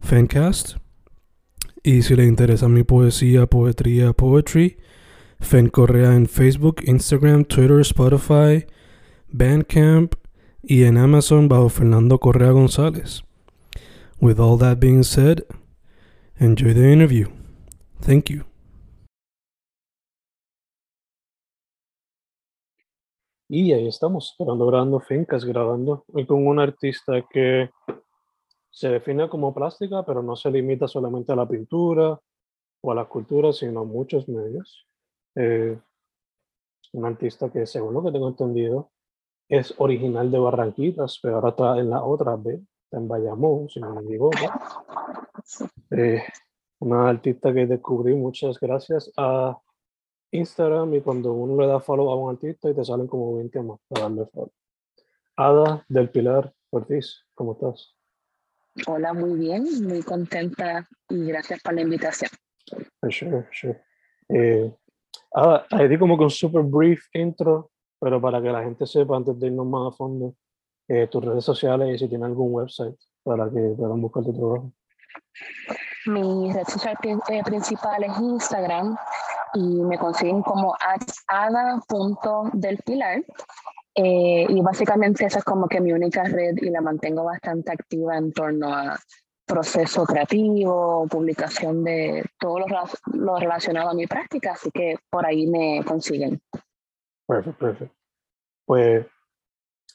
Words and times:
Fencast. 0.00 0.76
Y 1.82 2.02
si 2.02 2.16
le 2.16 2.24
interesa 2.24 2.68
mi 2.68 2.82
poesía, 2.82 3.46
poetría, 3.46 4.12
poetry, 4.12 4.78
Fen 5.40 5.68
Correa 5.68 6.14
en 6.14 6.26
Facebook, 6.26 6.82
Instagram, 6.84 7.44
Twitter, 7.44 7.80
Spotify, 7.80 8.66
Bandcamp 9.28 10.14
y 10.62 10.84
en 10.84 10.98
Amazon 10.98 11.48
bajo 11.48 11.68
Fernando 11.68 12.18
Correa 12.18 12.50
González. 12.50 13.22
With 14.20 14.40
all 14.40 14.58
that 14.58 14.78
being 14.80 15.04
said, 15.04 15.44
enjoy 16.38 16.74
the 16.74 16.92
interview. 16.92 17.28
Thank 18.00 18.30
you. 18.30 18.44
Y 23.50 23.72
ahí 23.72 23.88
estamos, 23.88 24.34
grabando, 24.38 24.66
grabando 24.66 25.00
fincas, 25.00 25.44
grabando 25.44 26.04
con 26.26 26.46
un 26.46 26.58
artista 26.58 27.24
que 27.30 27.70
se 28.78 28.88
define 28.88 29.28
como 29.28 29.52
plástica, 29.52 30.04
pero 30.04 30.22
no 30.22 30.36
se 30.36 30.52
limita 30.52 30.86
solamente 30.86 31.32
a 31.32 31.34
la 31.34 31.48
pintura 31.48 32.16
o 32.80 32.92
a 32.92 32.94
la 32.94 33.02
escultura, 33.02 33.52
sino 33.52 33.80
a 33.80 33.84
muchos 33.84 34.28
medios. 34.28 34.86
Eh, 35.34 35.76
un 36.92 37.04
artista 37.04 37.50
que, 37.50 37.66
según 37.66 37.94
lo 37.94 38.04
que 38.04 38.12
tengo 38.12 38.28
entendido, 38.28 38.92
es 39.48 39.74
original 39.78 40.30
de 40.30 40.38
Barranquitas, 40.38 41.18
pero 41.20 41.34
ahora 41.36 41.48
está 41.48 41.78
en 41.80 41.90
la 41.90 42.04
otra 42.04 42.36
B, 42.36 42.60
en 42.92 43.08
Bayamón, 43.08 43.68
si 43.68 43.80
no 43.80 43.92
me 43.96 44.02
equivoco. 44.02 44.38
Eh, 45.90 46.22
una 46.78 47.08
artista 47.08 47.52
que 47.52 47.66
descubrí 47.66 48.14
muchas 48.14 48.60
gracias 48.60 49.10
a 49.16 49.58
Instagram 50.30 50.94
y 50.94 51.00
cuando 51.00 51.32
uno 51.32 51.60
le 51.60 51.66
da 51.66 51.80
follow 51.80 52.10
a 52.10 52.16
un 52.16 52.30
artista 52.30 52.70
y 52.70 52.74
te 52.74 52.84
salen 52.84 53.08
como 53.08 53.34
20 53.38 53.60
más 53.62 53.80
para 53.88 54.02
darle 54.02 54.26
follow. 54.26 54.52
Ada 55.34 55.84
del 55.88 56.10
Pilar 56.10 56.54
Ortiz, 56.70 57.24
¿cómo 57.34 57.54
estás? 57.54 57.97
Hola, 58.86 59.12
muy 59.12 59.38
bien, 59.38 59.64
muy 59.82 60.02
contenta 60.02 60.86
y 61.08 61.26
gracias 61.26 61.60
por 61.62 61.74
la 61.74 61.82
invitación. 61.82 62.30
Sure, 63.10 63.48
sure. 63.52 63.82
Eh, 64.28 64.72
Ada, 65.32 65.66
ahí 65.70 65.88
di 65.88 65.98
como 65.98 66.16
que 66.16 66.24
un 66.24 66.30
super 66.30 66.62
brief 66.62 67.04
intro, 67.12 67.70
pero 68.00 68.20
para 68.20 68.40
que 68.40 68.50
la 68.50 68.62
gente 68.62 68.86
sepa 68.86 69.16
antes 69.16 69.38
de 69.38 69.48
irnos 69.48 69.66
más 69.66 69.92
a 69.92 69.96
fondo, 69.96 70.34
eh, 70.88 71.06
tus 71.08 71.24
redes 71.24 71.44
sociales 71.44 71.94
y 71.94 71.98
si 71.98 72.08
tienes 72.08 72.26
algún 72.26 72.52
website 72.54 72.96
para 73.22 73.50
que 73.50 73.74
puedan 73.76 74.00
buscar 74.00 74.24
tu 74.24 74.32
trabajo. 74.32 74.72
Mi 76.06 76.50
red 76.52 76.66
social 76.66 76.96
eh, 77.04 77.42
principal 77.44 78.02
es 78.04 78.18
Instagram 78.18 78.96
y 79.54 79.82
me 79.82 79.98
consiguen 79.98 80.42
como 80.42 80.74
ada.delpilar. 81.28 83.22
Eh, 84.00 84.46
y 84.48 84.60
básicamente 84.60 85.24
esa 85.24 85.40
es 85.40 85.44
como 85.44 85.66
que 85.66 85.80
mi 85.80 85.92
única 85.92 86.22
red 86.22 86.56
y 86.58 86.70
la 86.70 86.80
mantengo 86.80 87.24
bastante 87.24 87.72
activa 87.72 88.16
en 88.16 88.32
torno 88.32 88.72
a 88.72 88.96
proceso 89.44 90.04
creativo, 90.04 91.08
publicación 91.10 91.82
de 91.82 92.24
todo 92.38 92.60
lo, 92.60 92.66
lo 93.14 93.36
relacionado 93.40 93.90
a 93.90 93.94
mi 93.94 94.06
práctica, 94.06 94.52
así 94.52 94.70
que 94.70 94.98
por 95.10 95.26
ahí 95.26 95.48
me 95.48 95.82
consiguen. 95.84 96.40
Perfecto, 97.26 97.58
perfecto. 97.58 97.96
Pues 98.64 99.04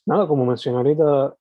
nada, 0.06 0.28
como 0.28 0.46
mencioné 0.46 0.80
ahorita, 0.80 1.38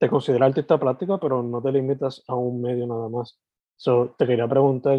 te 0.00 0.08
consideras 0.08 0.48
artista 0.48 0.80
plástica, 0.80 1.16
pero 1.18 1.44
no 1.44 1.62
te 1.62 1.70
limitas 1.70 2.24
a 2.26 2.34
un 2.34 2.60
medio 2.60 2.88
nada 2.88 3.08
más. 3.08 3.38
So, 3.76 4.16
te 4.18 4.26
quería 4.26 4.48
preguntar, 4.48 4.98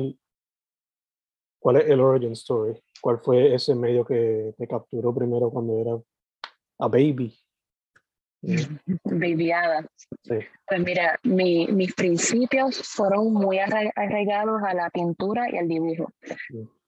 ¿cuál 1.60 1.76
es 1.76 1.90
el 1.90 2.00
origin 2.00 2.32
story? 2.32 2.82
¿Cuál 3.02 3.20
fue 3.20 3.54
ese 3.54 3.76
medio 3.76 4.06
que 4.06 4.54
te 4.58 4.66
capturó 4.66 5.14
primero 5.14 5.50
cuando 5.50 5.78
era 5.78 6.00
a 6.80 6.88
baby? 6.88 7.34
Babyada. 9.04 9.86
Sí. 10.24 10.36
Pues 10.66 10.80
mira, 10.82 11.20
mi, 11.24 11.68
mis 11.68 11.94
principios 11.94 12.78
fueron 12.78 13.34
muy 13.34 13.60
arraigados 13.60 14.62
a 14.64 14.74
la 14.74 14.90
pintura 14.90 15.50
y 15.52 15.58
al 15.58 15.68
dibujo, 15.68 16.12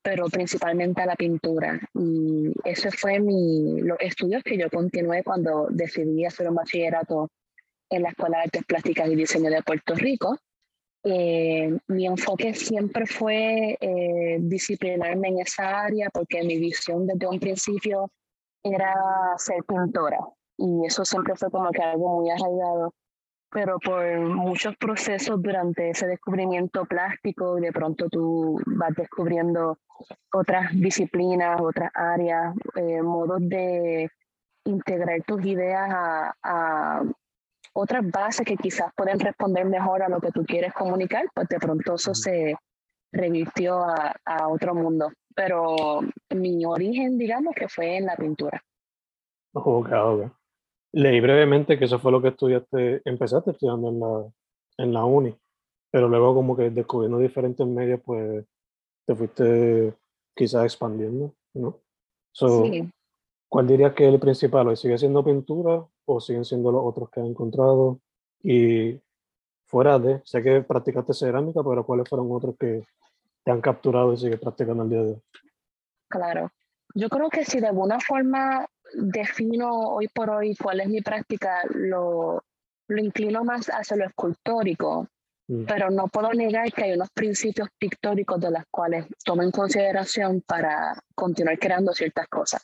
pero 0.02 0.28
principalmente 0.28 1.02
a 1.02 1.07
la 1.07 1.16
pintura. 1.16 1.79
Y 1.94 2.53
ese 2.63 2.91
fue 2.91 3.19
mi, 3.19 3.81
los 3.81 3.97
estudios 4.00 4.44
que 4.44 4.57
yo 4.57 4.69
continué 4.69 5.24
cuando 5.24 5.68
decidí 5.69 6.25
hacer 6.25 6.47
un 6.47 6.56
bachillerato 6.56 7.29
en 7.90 8.03
la 8.03 8.09
Escuela 8.09 8.38
de 8.38 8.44
Artes 8.44 8.66
Plásticas 8.66 9.09
y 9.09 9.16
Diseño 9.16 9.50
de 9.50 9.62
Puerto 9.62 9.94
Rico. 9.96 10.38
Eh, 11.03 11.75
mi 11.88 12.06
enfoque 12.06 12.53
siempre 12.53 13.08
fue 13.08 13.75
eh, 13.81 14.38
disciplinarme 14.40 15.29
en 15.29 15.40
esa 15.40 15.81
área 15.81 16.09
porque 16.12 16.44
mi 16.44 16.58
visión 16.59 17.08
desde 17.08 17.28
un 17.28 17.40
principio 17.40 18.12
era 18.63 18.94
ser 19.38 19.63
pintora 19.63 20.19
y 20.57 20.85
eso 20.85 21.03
siempre 21.05 21.35
fue 21.35 21.49
como 21.49 21.72
que 21.72 21.81
algo 21.81 22.19
muy 22.19 22.29
arraigado. 22.29 22.94
Pero 23.53 23.79
por 23.79 24.19
muchos 24.22 24.77
procesos 24.77 25.41
durante 25.41 25.89
ese 25.89 26.07
descubrimiento 26.07 26.85
plástico 26.85 27.57
y 27.57 27.61
de 27.61 27.73
pronto 27.73 28.07
tú 28.09 28.57
vas 28.66 28.91
descubriendo 28.95 29.77
otras 30.31 30.72
disciplinas, 30.72 31.59
otras 31.59 31.91
áreas, 31.94 32.55
eh, 32.75 33.01
modos 33.01 33.39
de 33.41 34.09
integrar 34.63 35.22
tus 35.23 35.43
ideas 35.45 35.89
a, 35.91 36.33
a 36.43 37.03
otras 37.73 38.09
bases 38.09 38.45
que 38.45 38.55
quizás 38.55 38.91
pueden 38.95 39.19
responder 39.19 39.66
mejor 39.66 40.01
a 40.01 40.09
lo 40.09 40.22
que 40.22 40.31
tú 40.31 40.45
quieres 40.45 40.73
comunicar, 40.73 41.25
pues 41.33 41.49
de 41.49 41.59
pronto 41.59 41.95
eso 41.95 42.13
se 42.13 42.55
revirtió 43.11 43.83
a, 43.83 44.16
a 44.23 44.47
otro 44.47 44.73
mundo. 44.73 45.11
Pero 45.36 46.02
mi 46.36 46.66
origen, 46.66 47.18
digamos, 47.18 47.56
que 47.56 47.68
fue 47.68 47.97
en 47.97 48.06
la 48.06 48.16
pintura. 48.16 48.64
Ok, 49.53 49.90
ok. 49.92 50.31
Leí 50.94 51.19
brevemente 51.22 51.78
que 51.78 51.86
eso 51.86 52.00
fue 52.00 52.12
lo 52.12 52.22
que 52.22 52.30
estudiaste, 52.30 53.02
empezaste 53.06 53.52
estudiando 53.52 53.90
en 53.90 54.00
la, 54.00 54.31
en 54.78 54.94
la 54.94 55.06
uni, 55.06 55.34
pero 55.90 56.09
luego 56.09 56.34
como 56.36 56.56
que 56.56 56.70
descubriendo 56.70 57.18
diferentes 57.18 57.66
medios, 57.66 58.02
pues 58.03 58.46
te 59.06 59.16
fuiste 59.16 59.94
quizás 60.36 60.66
expandiendo, 60.66 61.34
¿no? 61.53 61.80
sí. 62.34 62.90
¿Cuál 63.52 63.68
dirías 63.68 63.94
que 63.94 64.08
es 64.08 64.14
el 64.14 64.20
principal? 64.20 64.70
¿O 64.70 64.75
¿Sigue 64.78 64.97
siendo 64.97 65.25
pintura 65.25 65.86
o 66.06 66.22
siguen 66.22 66.46
siendo 66.46 66.72
los 66.72 66.84
otros 66.86 67.09
que 67.09 67.20
has 67.20 67.28
encontrado? 67.28 68.00
Y 68.41 68.97
fuera 69.66 70.00
de, 70.00 70.22
sé 70.24 70.41
que 70.41 70.62
practicaste 70.62 71.14
cerámica, 71.14 71.62
pero 71.62 71.86
¿cuáles 71.86 72.08
fueron 72.08 72.32
otros 72.32 72.55
que 72.58 72.85
te 73.43 73.52
han 73.52 73.61
capturado 73.61 74.14
y 74.14 74.17
sigues 74.17 74.40
practicando 74.40 74.84
el 74.84 74.90
día 74.90 75.02
de 75.02 75.09
hoy? 75.11 75.22
Claro. 76.09 76.52
Yo 76.93 77.09
creo 77.09 77.29
que 77.29 77.46
si 77.46 77.59
de 77.59 77.67
alguna 77.67 77.99
forma 77.99 78.67
defino 78.93 79.93
hoy 79.93 80.08
por 80.09 80.29
hoy 80.29 80.55
cuál 80.55 80.82
es 80.82 80.90
mi 80.90 81.02
práctica, 81.02 81.61
lo, 81.73 82.43
lo 82.88 83.02
inclino 83.02 83.43
más 83.43 83.67
hacia 83.67 83.97
lo 83.97 84.05
escultórico, 84.05 85.08
mm. 85.47 85.64
pero 85.66 85.90
no 85.90 86.08
puedo 86.08 86.34
negar 86.34 86.72
que 86.72 86.84
hay 86.84 86.93
unos 86.93 87.09
principios 87.11 87.70
pictóricos 87.78 88.40
de 88.41 88.52
los 88.52 88.64
cuales 88.70 89.05
tomo 89.23 89.43
en 89.43 89.52
consideración 89.52 90.41
para 90.41 90.93
continuar 91.16 91.58
creando 91.58 91.93
ciertas 91.93 92.28
cosas. 92.28 92.61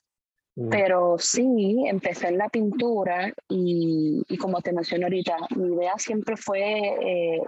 Mm. 0.55 0.69
Pero 0.69 1.15
sí, 1.17 1.85
empecé 1.87 2.27
en 2.27 2.39
la 2.39 2.49
pintura 2.49 3.31
y, 3.47 4.23
y, 4.27 4.37
como 4.37 4.59
te 4.61 4.73
mencioné 4.73 5.05
ahorita, 5.05 5.37
mi 5.55 5.75
idea 5.75 5.93
siempre 5.97 6.35
fue 6.35 6.63
eh, 7.01 7.41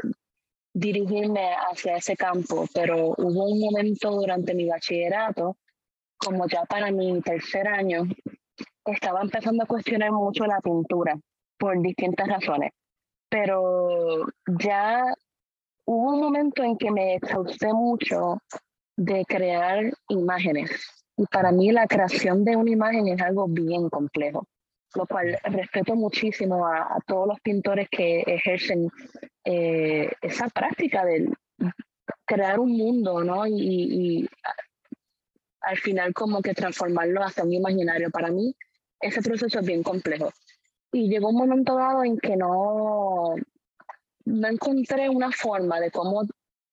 dirigirme 0.73 1.53
hacia 1.69 1.97
ese 1.97 2.15
campo, 2.15 2.65
pero 2.73 3.13
hubo 3.17 3.45
un 3.45 3.59
momento 3.59 4.11
durante 4.11 4.53
mi 4.53 4.67
bachillerato, 4.67 5.57
como 6.17 6.47
ya 6.47 6.63
para 6.65 6.91
mi 6.91 7.21
tercer 7.21 7.67
año, 7.67 8.03
estaba 8.85 9.21
empezando 9.21 9.63
a 9.63 9.67
cuestionar 9.67 10.11
mucho 10.11 10.45
la 10.45 10.59
pintura 10.59 11.17
por 11.57 11.81
distintas 11.81 12.27
razones, 12.27 12.71
pero 13.29 14.25
ya 14.59 15.03
hubo 15.85 16.13
un 16.13 16.19
momento 16.19 16.63
en 16.63 16.77
que 16.77 16.91
me 16.91 17.15
exhausté 17.15 17.73
mucho 17.73 18.41
de 18.95 19.25
crear 19.25 19.91
imágenes. 20.09 20.71
Y 21.17 21.25
para 21.25 21.51
mí 21.51 21.71
la 21.71 21.87
creación 21.87 22.45
de 22.45 22.55
una 22.55 22.71
imagen 22.71 23.07
es 23.07 23.21
algo 23.21 23.47
bien 23.47 23.89
complejo, 23.89 24.45
lo 24.95 25.05
cual 25.05 25.37
respeto 25.43 25.95
muchísimo 25.95 26.65
a, 26.65 26.97
todos 27.05 27.27
los 27.27 27.39
pintores 27.41 27.87
que 27.89 28.21
ejercen 28.21 28.89
eh, 29.43 30.09
esa 30.21 30.47
práctica 30.49 31.05
de 31.05 31.29
crear 32.25 32.59
un 32.59 32.75
mundo, 32.77 33.23
¿no? 33.23 33.45
Y, 33.45 33.53
y, 33.53 34.29
al 35.61 35.77
final 35.77 36.13
como 36.13 36.41
que 36.41 36.53
transformarlo 36.53 37.21
hasta 37.21 37.43
un 37.43 37.53
imaginario. 37.53 38.09
Para 38.11 38.29
mí 38.29 38.55
ese 39.01 39.21
proceso 39.21 39.59
es 39.59 39.65
bien 39.65 39.83
complejo. 39.83 40.31
Y 40.91 41.09
llegó 41.09 41.29
un 41.29 41.35
momento 41.35 41.75
dado 41.75 42.03
en 42.03 42.17
que 42.17 42.35
no, 42.35 43.35
no 44.25 44.47
encontré 44.47 45.09
una 45.09 45.31
forma 45.31 45.79
de 45.79 45.91
cómo 45.91 46.23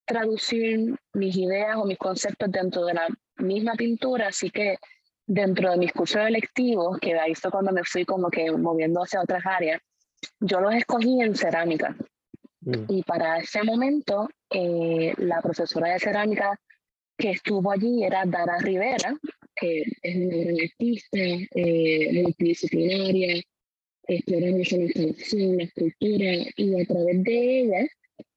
traducir 0.07 0.95
mis 1.15 1.37
ideas 1.37 1.77
o 1.77 1.85
mis 1.85 1.99
conceptos 1.99 2.51
dentro 2.51 2.85
de 2.85 2.95
la 2.95 3.09
misma 3.39 3.75
pintura, 3.75 4.29
así 4.29 4.51
que 4.51 4.79
dentro 5.27 5.71
de 5.71 5.79
mis 5.79 5.93
cursos 5.93 6.23
electivos, 6.23 6.99
que 6.99 7.19
ahí 7.19 7.35
fue 7.35 7.51
cuando 7.51 7.73
me 7.73 7.83
fui 7.85 8.05
como 8.05 8.31
que 8.31 8.51
moviendo 8.53 9.03
hacia 9.03 9.21
otras 9.21 9.45
áreas, 9.45 9.81
yo 10.41 10.61
los 10.61 10.75
escogí 10.75 11.21
en 11.21 11.35
cerámica. 11.35 11.97
Mm. 12.61 12.85
Y 12.89 13.03
para 13.03 13.39
ese 13.39 13.63
momento, 13.63 14.29
eh, 14.51 15.13
la 15.19 15.41
profesora 15.43 15.93
de 15.93 15.99
cerámica 15.99 16.59
que 17.19 17.31
estuvo 17.31 17.71
allí 17.71 18.05
era 18.05 18.25
Dara 18.27 18.59
Rivera, 18.59 19.17
que 19.55 19.83
es 20.03 20.17
una 20.17 20.37
gran 20.37 20.57
artista, 20.61 21.19
eh, 21.55 22.23
multidisciplinaria, 22.23 23.43
exploramos 24.07 24.73
la 24.73 24.79
instalación, 24.79 25.57
la 25.57 25.65
escultura, 25.65 26.33
y 26.57 26.81
a 26.81 26.87
través 26.87 27.25
de 27.25 27.61
ella, 27.61 27.87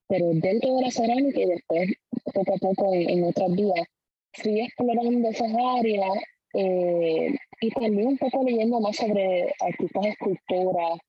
pero 0.07 0.31
dentro 0.33 0.75
de 0.75 0.81
la 0.81 0.91
cerámica 0.91 1.39
y 1.39 1.45
después 1.45 1.89
poco 2.33 2.55
a 2.55 2.57
poco 2.57 2.93
en, 2.93 3.23
otras 3.23 3.51
vías, 3.55 3.87
fui 4.33 4.61
explorando 4.61 5.29
esas 5.29 5.51
áreas 5.77 6.17
eh, 6.53 7.35
y 7.61 7.71
también 7.71 8.07
un 8.07 8.17
poco 8.17 8.43
leyendo 8.43 8.79
más 8.79 8.95
sobre 8.95 9.53
artistas 9.59 10.05
esculturas, 10.05 10.99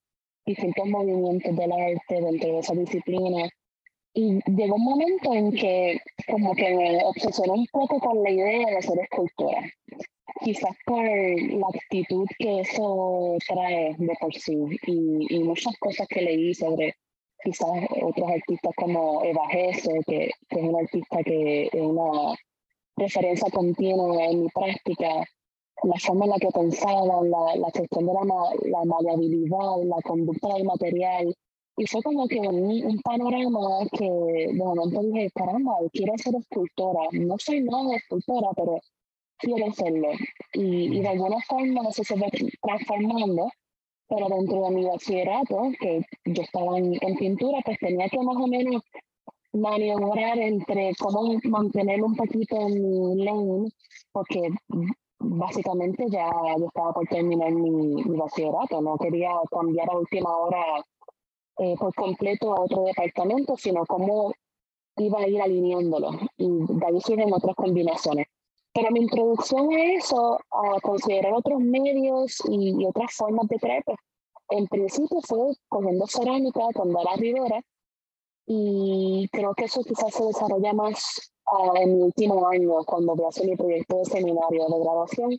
distintos 0.44 0.86
movimientos 0.86 1.56
del 1.56 1.72
arte 1.72 2.20
dentro 2.20 2.52
de 2.52 2.58
esa 2.58 2.74
disciplina. 2.74 3.48
Y 4.12 4.40
llegó 4.50 4.74
un 4.74 4.84
momento 4.84 5.34
en 5.34 5.52
que 5.52 6.00
como 6.26 6.52
que 6.54 6.74
me 6.74 7.04
obsesioné 7.04 7.52
un 7.52 7.66
poco 7.70 8.00
con 8.00 8.22
la 8.22 8.30
idea 8.30 8.66
de 8.66 8.76
hacer 8.76 8.98
escultura 8.98 9.62
quizás 10.42 10.74
por 10.86 11.04
la 11.04 11.66
actitud 11.68 12.26
que 12.38 12.60
eso 12.60 13.36
trae 13.46 13.94
de 13.98 14.14
por 14.20 14.34
sí 14.34 14.56
y, 14.86 15.36
y 15.36 15.42
muchas 15.42 15.76
cosas 15.78 16.06
que 16.08 16.22
leí 16.22 16.54
sobre 16.54 16.94
quizás 17.42 17.68
otros 18.02 18.30
artistas 18.30 18.72
como 18.76 19.24
Eva 19.24 19.48
Gese, 19.50 19.92
que, 20.06 20.30
que, 20.48 20.60
es 20.60 20.62
una 20.62 20.80
artista 20.80 21.22
que 21.24 21.66
es 21.66 21.80
una 21.80 22.36
referencia 23.00 23.50
continua 23.50 24.24
en 24.26 24.42
mi 24.42 24.48
práctica, 24.48 25.24
la 25.82 25.98
forma 25.98 26.26
en 26.26 26.30
la 26.30 26.38
que 26.38 26.48
pensaba, 26.48 27.22
la, 27.22 27.56
la 27.56 27.70
cuestión 27.70 28.06
de 28.06 28.12
la, 28.12 28.24
la 28.70 28.84
maleabilidad, 28.84 29.82
la 29.84 29.96
conducta 30.04 30.48
del 30.54 30.64
material. 30.64 31.34
Y 31.76 31.86
fue 31.86 32.02
como 32.02 32.28
que 32.28 32.38
un, 32.38 32.84
un 32.84 33.00
panorama 33.00 33.86
que 33.96 34.04
de 34.04 34.52
momento 34.52 35.02
dije, 35.02 35.30
caramba, 35.34 35.72
quiero 35.92 36.12
ser 36.18 36.34
escultora. 36.36 37.00
No 37.12 37.36
soy 37.38 37.62
nada 37.62 37.90
de 37.90 37.96
escultora, 37.96 38.48
pero 38.54 38.80
quiero 39.38 39.66
hacerlo. 39.70 40.08
Y, 40.52 40.98
y 40.98 41.00
de 41.00 41.08
alguna 41.08 41.38
forma 41.48 41.88
eso 41.88 42.04
se 42.04 42.16
va 42.16 42.26
transformando, 42.62 43.48
pero 44.08 44.28
dentro 44.28 44.64
de 44.64 44.70
mi 44.72 44.84
bachillerato, 44.84 45.70
que 45.80 46.02
yo 46.26 46.42
estaba 46.42 46.78
en, 46.78 47.16
pintura, 47.16 47.60
pues 47.64 47.78
tenía 47.78 48.08
que 48.08 48.18
más 48.18 48.36
o 48.36 48.46
menos 48.46 48.82
maniobrar 49.52 50.38
entre 50.38 50.92
cómo 50.98 51.38
mantener 51.44 52.02
un 52.02 52.14
poquito 52.14 52.56
mi 52.68 53.24
lane, 53.24 53.70
porque 54.12 54.50
básicamente 55.18 56.06
ya 56.08 56.30
yo 56.58 56.66
estaba 56.66 56.92
por 56.92 57.06
terminar 57.08 57.52
mi, 57.52 57.70
mi 57.70 58.16
bachillerato, 58.16 58.80
no 58.80 58.96
quería 58.96 59.30
cambiar 59.50 59.90
a 59.90 59.98
última 59.98 60.36
hora 60.36 60.64
eh, 61.58 61.74
por 61.78 61.94
completo 61.94 62.54
a 62.54 62.60
otro 62.60 62.84
departamento, 62.84 63.56
sino 63.56 63.84
cómo 63.86 64.32
iba 64.96 65.20
a 65.20 65.28
ir 65.28 65.42
alineándolo. 65.42 66.10
Y 66.36 66.48
de 66.48 66.86
ahí 66.86 67.00
surgen 67.00 67.32
otras 67.32 67.54
combinaciones. 67.54 68.26
Pero 68.72 68.90
mi 68.92 69.00
introducción 69.00 69.72
a 69.72 69.92
eso, 69.94 70.38
a 70.50 70.80
considerar 70.80 71.34
otros 71.34 71.60
medios 71.60 72.38
y, 72.48 72.84
otras 72.86 73.12
formas 73.14 73.48
de 73.48 73.58
crear, 73.58 73.82
pues, 73.84 73.98
en 74.50 74.66
principio 74.68 75.18
fue 75.22 75.52
cogiendo 75.68 76.06
cerámica 76.06 76.60
con 76.74 76.92
Dara 76.92 77.16
Rivera 77.16 77.60
y 78.52 79.28
creo 79.28 79.54
que 79.54 79.66
eso 79.66 79.80
quizás 79.84 80.12
se 80.12 80.24
desarrolla 80.24 80.72
más 80.72 81.32
ah, 81.46 81.70
en 81.76 81.94
mi 81.94 82.02
último 82.02 82.48
año 82.48 82.82
cuando 82.84 83.14
voy 83.14 83.26
a 83.26 83.28
hacer 83.28 83.46
mi 83.46 83.54
proyecto 83.54 83.98
de 83.98 84.04
seminario 84.06 84.66
de 84.66 84.80
graduación, 84.80 85.38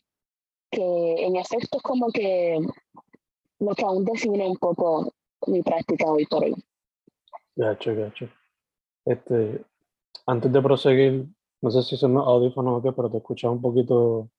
que 0.69 1.25
en 1.25 1.35
efecto 1.35 1.75
es 1.75 1.83
como 1.83 2.07
que 2.07 2.57
lo 3.59 3.75
que 3.75 3.83
aún 3.83 4.05
define 4.05 4.47
un 4.47 4.55
poco 4.55 5.11
mi 5.47 5.61
práctica 5.61 6.05
hoy 6.09 6.25
por 6.25 6.45
hoy. 6.45 6.55
Gacho, 7.57 7.93
gacho. 7.93 8.29
Este, 9.03 9.61
antes 10.25 10.49
de 10.49 10.61
proseguir, 10.61 11.27
no 11.59 11.69
sé 11.69 11.83
si 11.83 11.97
son 11.97 12.13
los 12.13 12.25
audífonos 12.25 12.79
o 12.79 12.81
qué, 12.81 12.93
pero 12.93 13.11
te 13.11 13.17
escuchaba 13.17 13.53
un 13.53 13.61
poquito 13.61 14.29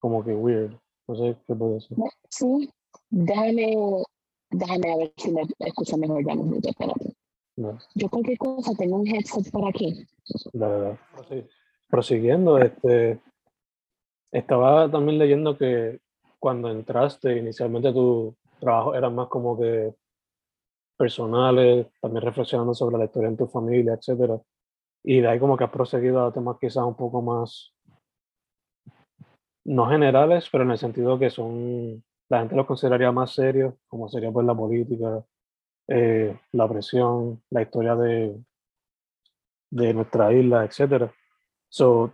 como 0.00 0.24
que 0.24 0.34
weird. 0.34 0.76
No 1.06 1.14
sé 1.14 1.36
qué 1.46 1.54
puede 1.54 1.80
ser. 1.82 1.96
Sí, 2.30 2.68
déjame, 3.10 4.02
déjame 4.50 4.92
a 4.92 4.96
ver 4.96 5.12
si 5.16 5.30
me 5.30 5.42
escucha 5.60 5.96
mejor 5.96 6.26
ya 6.26 6.32
un 6.32 6.50
minuto, 6.50 6.68
espérate. 6.68 7.17
No. 7.58 7.76
Yo 7.96 8.08
cualquier 8.08 8.38
cosa 8.38 8.72
tengo 8.78 8.98
un 8.98 9.08
headset 9.08 9.50
por 9.50 9.68
aquí. 9.68 10.06
La 10.52 10.68
verdad. 10.68 10.98
Prosiguiendo, 11.88 12.56
este, 12.58 13.20
estaba 14.30 14.88
también 14.88 15.18
leyendo 15.18 15.58
que 15.58 15.98
cuando 16.38 16.70
entraste, 16.70 17.36
inicialmente 17.36 17.92
tu 17.92 18.36
trabajo 18.60 18.94
era 18.94 19.10
más 19.10 19.26
como 19.26 19.58
que 19.58 19.92
personales, 20.96 21.88
también 22.00 22.22
reflexionando 22.22 22.74
sobre 22.74 22.96
la 22.96 23.06
historia 23.06 23.28
en 23.28 23.36
tu 23.36 23.48
familia, 23.48 23.94
etcétera. 23.94 24.40
Y 25.02 25.20
de 25.20 25.26
ahí 25.28 25.40
como 25.40 25.56
que 25.56 25.64
has 25.64 25.70
proseguido 25.70 26.24
a 26.24 26.32
temas 26.32 26.58
quizás 26.60 26.84
un 26.84 26.94
poco 26.94 27.22
más, 27.22 27.74
no 29.64 29.88
generales, 29.88 30.48
pero 30.52 30.62
en 30.62 30.70
el 30.70 30.78
sentido 30.78 31.18
que 31.18 31.30
son, 31.30 32.04
la 32.28 32.38
gente 32.38 32.54
los 32.54 32.66
consideraría 32.66 33.10
más 33.10 33.34
serios, 33.34 33.74
como 33.88 34.08
sería 34.08 34.30
pues 34.30 34.46
la 34.46 34.54
política, 34.54 35.24
eh, 35.88 36.38
la 36.52 36.68
presión, 36.68 37.42
la 37.50 37.62
historia 37.62 37.96
de, 37.96 38.38
de 39.70 39.94
nuestra 39.94 40.32
isla, 40.32 40.64
etc. 40.64 41.10
So, 41.68 42.12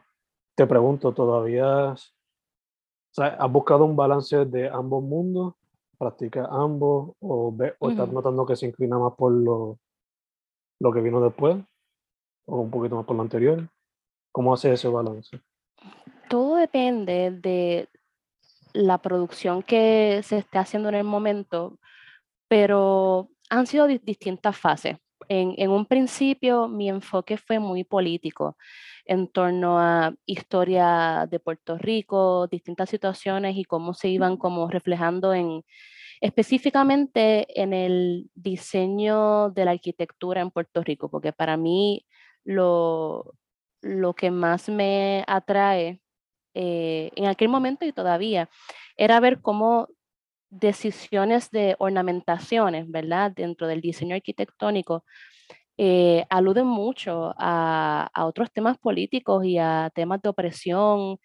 te 0.54 0.66
pregunto, 0.66 1.12
¿todavía 1.12 1.92
has 1.92 3.50
buscado 3.50 3.84
un 3.84 3.96
balance 3.96 4.44
de 4.46 4.68
ambos 4.68 5.02
mundos? 5.02 5.54
¿Practicas 5.98 6.48
ambos? 6.50 7.14
¿O, 7.20 7.56
o 7.78 7.90
estás 7.90 8.08
notando 8.10 8.46
que 8.46 8.56
se 8.56 8.66
inclina 8.66 8.98
más 8.98 9.12
por 9.14 9.32
lo, 9.32 9.78
lo 10.80 10.92
que 10.92 11.00
vino 11.00 11.20
después? 11.20 11.56
o 12.46 12.60
un 12.60 12.70
poquito 12.70 12.96
más 12.96 13.04
por 13.04 13.16
lo 13.16 13.22
anterior? 13.22 13.68
¿Cómo 14.32 14.52
hace 14.54 14.72
ese 14.72 14.88
balance? 14.88 15.40
Todo 16.28 16.56
depende 16.56 17.30
de 17.30 17.88
la 18.72 18.98
producción 18.98 19.62
que 19.62 20.20
se 20.24 20.38
esté 20.38 20.58
haciendo 20.58 20.88
en 20.88 20.96
el 20.96 21.04
momento, 21.04 21.78
pero 22.48 23.28
han 23.58 23.66
sido 23.66 23.86
distintas 23.86 24.56
fases. 24.56 24.96
En, 25.28 25.54
en, 25.56 25.70
un 25.70 25.86
principio 25.86 26.68
mi 26.68 26.88
enfoque 26.90 27.38
fue 27.38 27.58
muy 27.58 27.82
político 27.84 28.58
en 29.06 29.28
torno 29.28 29.78
a 29.78 30.14
historia 30.26 31.26
de 31.30 31.40
Puerto 31.40 31.78
Rico, 31.78 32.46
distintas 32.48 32.90
situaciones 32.90 33.56
y 33.56 33.64
cómo 33.64 33.94
se 33.94 34.08
iban 34.08 34.36
como 34.36 34.68
reflejando 34.68 35.32
en 35.32 35.64
específicamente 36.20 37.60
en 37.60 37.72
el 37.72 38.30
diseño 38.34 39.50
de 39.50 39.64
la 39.64 39.72
arquitectura 39.72 40.40
en 40.40 40.50
Puerto 40.50 40.82
Rico, 40.82 41.10
porque 41.10 41.32
para 41.32 41.56
mí 41.56 42.06
lo, 42.44 43.34
lo 43.82 44.14
que 44.14 44.30
más 44.30 44.68
me 44.68 45.24
atrae 45.26 46.00
eh, 46.54 47.10
en 47.16 47.26
aquel 47.26 47.48
momento 47.48 47.84
y 47.84 47.92
todavía 47.92 48.48
era 48.96 49.20
ver 49.20 49.40
cómo 49.42 49.88
decisiones 50.54 51.50
de 51.50 51.76
ornamentaciones, 51.78 52.90
¿verdad? 52.90 53.32
Dentro 53.34 53.66
del 53.66 53.80
diseño 53.80 54.14
arquitectónico, 54.16 55.04
eh, 55.78 56.24
aluden 56.30 56.66
mucho 56.66 57.34
a, 57.38 58.10
otros 58.26 58.52
temas 58.52 58.78
políticos 58.78 59.44
y 59.44 59.58
a 59.58 59.90
temas 59.94 60.22
de 60.22 60.28
opresión, 60.30 61.18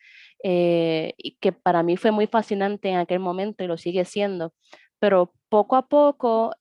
eh, 0.43 1.13
y 1.17 1.38
que 1.39 1.51
para 1.51 1.83
mí 1.83 1.98
fue 1.98 2.12
muy 2.12 2.27
fascinante 2.27 2.89
en 2.89 2.98
aquel 2.98 3.19
momento 3.19 3.63
y 3.63 3.67
lo 3.67 3.77
sigue 3.77 4.05
siendo. 4.05 4.53
Pero 5.00 5.33
poco 5.50 5.75
a 5.75 5.88
poco 5.88 6.53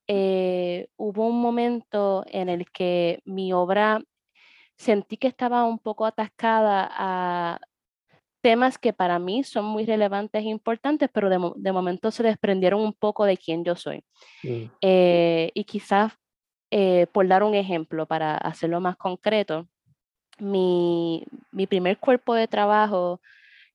hubo 0.97 1.27
un 1.27 1.41
momento 1.41 2.25
en 2.29 2.49
el 2.49 2.71
que 2.71 3.21
mi 3.25 3.53
obra 3.53 4.01
sentí 4.79 5.17
que 5.19 5.29
estaba 5.29 5.65
un 5.65 5.79
poco 5.79 6.07
atascada 6.07 6.89
a 6.91 7.61
temas 8.49 8.79
que 8.79 8.95
para 8.95 9.19
mí 9.19 9.45
son 9.45 9.67
muy 9.67 9.85
relevantes 9.85 10.43
e 10.43 10.49
importantes, 10.49 11.11
pero 11.13 11.29
de, 11.29 11.71
momento 11.71 12.11
se 12.11 12.23
desprendieron 12.23 12.81
un 12.81 12.95
poco 12.95 13.27
de 13.27 13.37
quién 13.37 13.63
yo 13.63 13.77
soy. 13.77 14.03
Mm. 14.43 14.71
Eh, 14.81 15.51
y 15.53 15.65
quizás, 15.65 16.15
eh, 16.71 17.07
por 17.13 17.29
dar 17.29 17.43
un 17.43 17.55
ejemplo, 17.55 18.07
para 18.07 18.39
hacerlo 18.39 18.81
más 18.81 18.97
concreto, 18.97 19.69
mi, 20.39 21.27
mi 21.53 21.67
primer 21.67 21.99
cuerpo 21.99 22.33
de 22.33 22.49
trabajo 22.49 23.21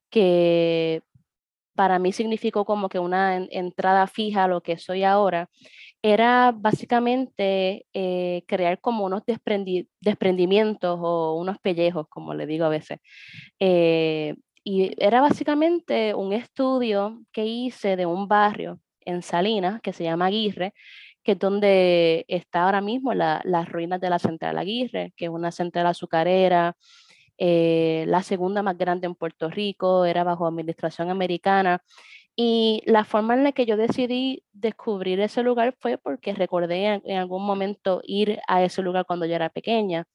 que 0.10 1.04
para 1.76 2.00
mí 2.00 2.12
significó 2.12 2.66
como 2.66 2.90
que 2.90 2.98
una 2.98 3.38
entrada 3.38 4.08
fija 4.08 4.46
a 4.46 4.48
lo 4.48 4.62
que 4.62 4.80
soy 4.80 5.04
ahora, 5.04 5.52
era 6.02 6.52
básicamente 6.52 7.86
eh, 7.94 8.44
crear 8.48 8.82
como 8.82 9.06
unos 9.06 9.22
desprendimientos 10.02 11.00
o 11.00 11.36
unos 11.36 11.60
pellejos, 11.60 12.08
como 12.10 12.34
le 12.34 12.48
digo 12.48 12.66
a 12.66 12.70
veces. 12.70 12.98
Eh, 13.60 14.36
y 14.64 14.94
era 14.98 15.22
básicamente 15.22 16.14
un 16.14 16.34
estudio 16.34 17.22
que 17.32 17.46
hice 17.46 17.96
de 17.96 18.06
un 18.06 18.28
barrio 18.28 18.80
en 19.02 19.22
Salinas 19.22 19.82
que 19.82 19.94
se 19.94 20.04
llama 20.04 20.28
Aguirre, 20.28 20.74
que 21.24 21.34
es 21.34 21.40
donde 21.40 22.26
está 22.28 22.64
ahora 22.66 22.82
mismo 22.82 23.14
las 23.14 23.70
ruinas 23.70 24.02
de 24.02 24.10
la 24.10 24.20
Central 24.20 24.58
Aguirre, 24.58 25.14
que 25.16 25.26
es 25.26 25.32
una 25.32 25.52
central 25.52 25.88
azucarera, 25.88 26.76
eh, 27.38 28.06
la 28.08 28.24
segunda 28.24 28.62
más 28.64 28.78
grande 28.78 29.08
en 29.08 29.16
Puerto 29.16 29.50
Rico, 29.50 30.06
era 30.06 30.24
bajo 30.24 30.48
administración 30.48 31.10
americana. 31.10 31.82
Y 32.36 32.82
la 32.86 33.06
forma 33.06 33.36
en 33.36 33.44
la 33.44 33.52
que 33.52 33.66
yo 33.66 33.78
decidí 33.78 34.44
descubrir 34.54 35.20
ese 35.20 35.44
lugar 35.44 35.76
fue 35.80 35.98
porque 35.98 36.34
recordé 36.34 37.02
en, 37.06 37.18
algún 37.18 37.46
momento 37.46 38.02
ir 38.04 38.40
a 38.48 38.64
ese 38.64 38.82
lugar 38.82 39.06
cuando 39.06 39.26
yo 39.26 39.36
era 39.36 39.50
pequeña, 39.50 40.08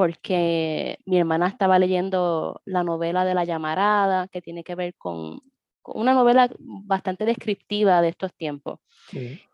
porque 0.00 0.98
mi 1.04 1.18
hermana 1.18 1.46
estaba 1.46 1.78
leyendo 1.78 2.62
la 2.64 2.82
novela 2.82 3.26
de 3.26 3.34
La 3.34 3.44
Llamarada, 3.44 4.28
que 4.28 4.40
tiene 4.40 4.64
que 4.64 4.74
ver 4.74 4.94
con, 4.94 5.42
una 5.84 6.14
novela 6.14 6.48
bastante 6.58 7.26
descriptiva 7.26 8.00
de 8.00 8.08
estos 8.08 8.32
tiempos. 8.32 8.80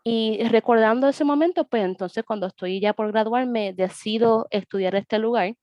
Y 0.05 0.41
recordando 0.45 1.09
ese 1.09 1.25
momento, 1.25 1.67
pues 1.67 1.83
entonces 1.83 2.23
cuando 2.23 2.47
estoy 2.47 2.79
ya 2.79 2.93
por 2.93 3.11
graduarme, 3.11 3.73
decido 3.73 4.47
estudiar 4.49 4.95
este 4.95 5.19
lugar. 5.19 5.53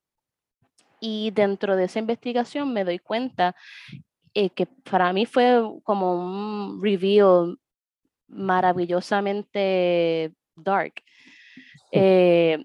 Y 1.00 1.31
dentro 1.31 1.76
de 1.76 1.85
esa 1.85 2.00
investigación 2.00 2.75
me 2.75 2.85
doy 2.85 2.99
cuenta 2.99 3.57
eh, 4.35 4.50
que 4.50 4.67
para 4.67 5.14
mí 5.14 5.25
fue 5.25 5.62
como 5.83 6.14
un 6.14 6.83
reveal 6.83 7.57
maravillosamente 8.29 10.35
dark. 10.55 10.93
Eh, 11.97 12.59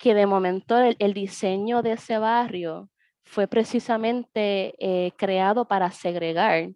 que 0.00 0.14
de 0.14 0.26
momento 0.26 0.78
el, 0.78 1.12
diseño 1.12 1.82
de 1.82 1.92
ese 1.92 2.16
barrio 2.16 2.88
fue 3.22 3.46
precisamente 3.46 4.74
eh, 4.78 5.12
creado 5.16 5.68
para 5.68 5.90
segregar 5.90 6.70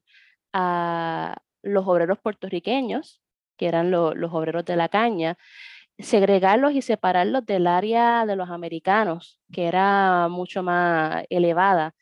a 0.53 1.39
los 1.63 1.89
obreros 1.89 2.19
puertorriqueños, 2.19 3.23
que 3.57 3.67
eran 3.67 3.91
los 3.91 4.33
obreros 4.35 4.67
de 4.67 4.77
la 4.77 4.91
caña, 4.91 5.39
segregarlos 5.99 6.75
y 6.75 6.83
separarlos 6.83 7.47
del 7.47 7.67
área 7.67 8.27
de 8.27 8.37
los 8.37 8.51
americanos, 8.51 9.41
que 9.51 9.69
era 9.69 10.29
mucho 10.29 10.63
más 10.63 11.25
elevada. 11.31 11.95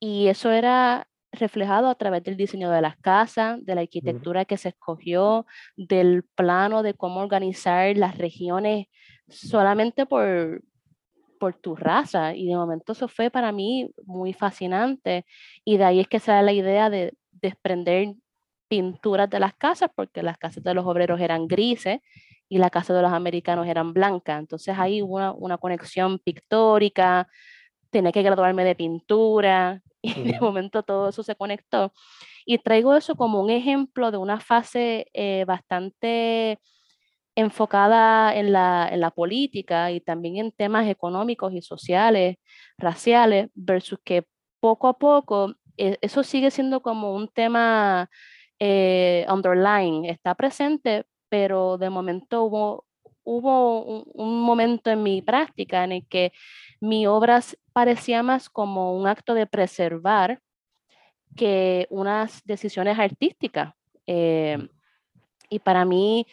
Y 0.00 0.28
eso 0.28 0.50
era 0.50 1.06
reflejado 1.30 1.88
a 1.88 1.94
través 1.96 2.22
del 2.22 2.38
diseño 2.38 2.70
de 2.70 2.80
las 2.80 2.96
casas, 2.96 3.62
de 3.64 3.74
la 3.74 3.82
arquitectura 3.82 4.46
que 4.46 4.56
se 4.56 4.70
escogió, 4.70 5.44
del 5.76 6.24
plano 6.34 6.82
de 6.82 6.94
cómo 6.94 7.20
organizar 7.20 7.94
las 7.98 8.16
regiones 8.16 8.86
solamente 9.28 10.06
por, 10.06 10.62
por 11.38 11.54
tu 11.54 11.76
raza. 11.76 12.34
Y 12.34 12.46
de 12.46 12.56
momento 12.56 12.92
eso 12.92 13.08
fue 13.08 13.30
para 13.30 13.52
mí 13.52 13.90
muy 14.04 14.32
fascinante. 14.32 15.26
Y 15.64 15.76
de 15.76 15.84
ahí 15.84 16.00
es 16.00 16.08
que 16.08 16.20
sale 16.20 16.44
la 16.44 16.52
idea 16.52 16.90
de 16.90 17.14
desprender 17.32 18.14
pinturas 18.68 19.28
de 19.30 19.40
las 19.40 19.54
casas, 19.54 19.90
porque 19.94 20.22
las 20.22 20.38
casas 20.38 20.64
de 20.64 20.74
los 20.74 20.86
obreros 20.86 21.20
eran 21.20 21.46
grises 21.46 22.00
y 22.48 22.58
las 22.58 22.70
casas 22.70 22.96
de 22.96 23.02
los 23.02 23.12
americanos 23.12 23.66
eran 23.66 23.92
blancas. 23.92 24.40
Entonces 24.40 24.76
ahí 24.78 25.02
hubo 25.02 25.16
una, 25.16 25.32
una 25.32 25.58
conexión 25.58 26.18
pictórica, 26.18 27.28
tenía 27.90 28.12
que 28.12 28.22
graduarme 28.22 28.64
de 28.64 28.74
pintura 28.74 29.80
y 30.02 30.32
de 30.32 30.40
momento 30.40 30.82
todo 30.82 31.08
eso 31.08 31.22
se 31.22 31.36
conectó. 31.36 31.92
Y 32.44 32.58
traigo 32.58 32.94
eso 32.94 33.14
como 33.14 33.40
un 33.40 33.50
ejemplo 33.50 34.10
de 34.10 34.18
una 34.18 34.40
fase 34.40 35.06
eh, 35.14 35.44
bastante 35.46 36.58
enfocada 37.36 38.34
en 38.34 38.52
la, 38.52 38.88
en 38.90 39.00
la, 39.00 39.10
política 39.10 39.90
y 39.90 40.00
también 40.00 40.36
en 40.36 40.52
temas 40.52 40.88
económicos 40.88 41.52
y 41.52 41.62
sociales, 41.62 42.36
raciales, 42.78 43.50
versus 43.54 43.98
que 44.04 44.24
poco 44.60 44.88
a 44.88 44.98
poco 44.98 45.54
eh, 45.76 45.98
eso 46.00 46.22
sigue 46.22 46.50
siendo 46.50 46.80
como 46.80 47.14
un 47.14 47.28
tema 47.28 48.08
eh, 48.58 49.26
underline, 49.28 50.04
está 50.04 50.34
presente, 50.34 51.04
pero 51.28 51.76
de 51.78 51.90
momento 51.90 52.44
hubo, 52.44 52.86
hubo 53.24 53.82
un, 53.82 54.04
un, 54.14 54.40
momento 54.40 54.90
en 54.90 55.02
mi 55.02 55.22
práctica 55.22 55.84
en 55.84 55.92
el 55.92 56.06
que 56.06 56.32
mi 56.80 57.06
obra 57.06 57.40
parecía 57.72 58.22
más 58.22 58.48
como 58.48 58.96
un 58.96 59.08
acto 59.08 59.34
de 59.34 59.46
preservar 59.46 60.40
que 61.36 61.86
unas 61.90 62.42
decisiones 62.44 62.98
artísticas. 62.98 63.74
Eh, 64.06 64.58
y 65.48 65.58
para 65.58 65.84
mí 65.84 66.26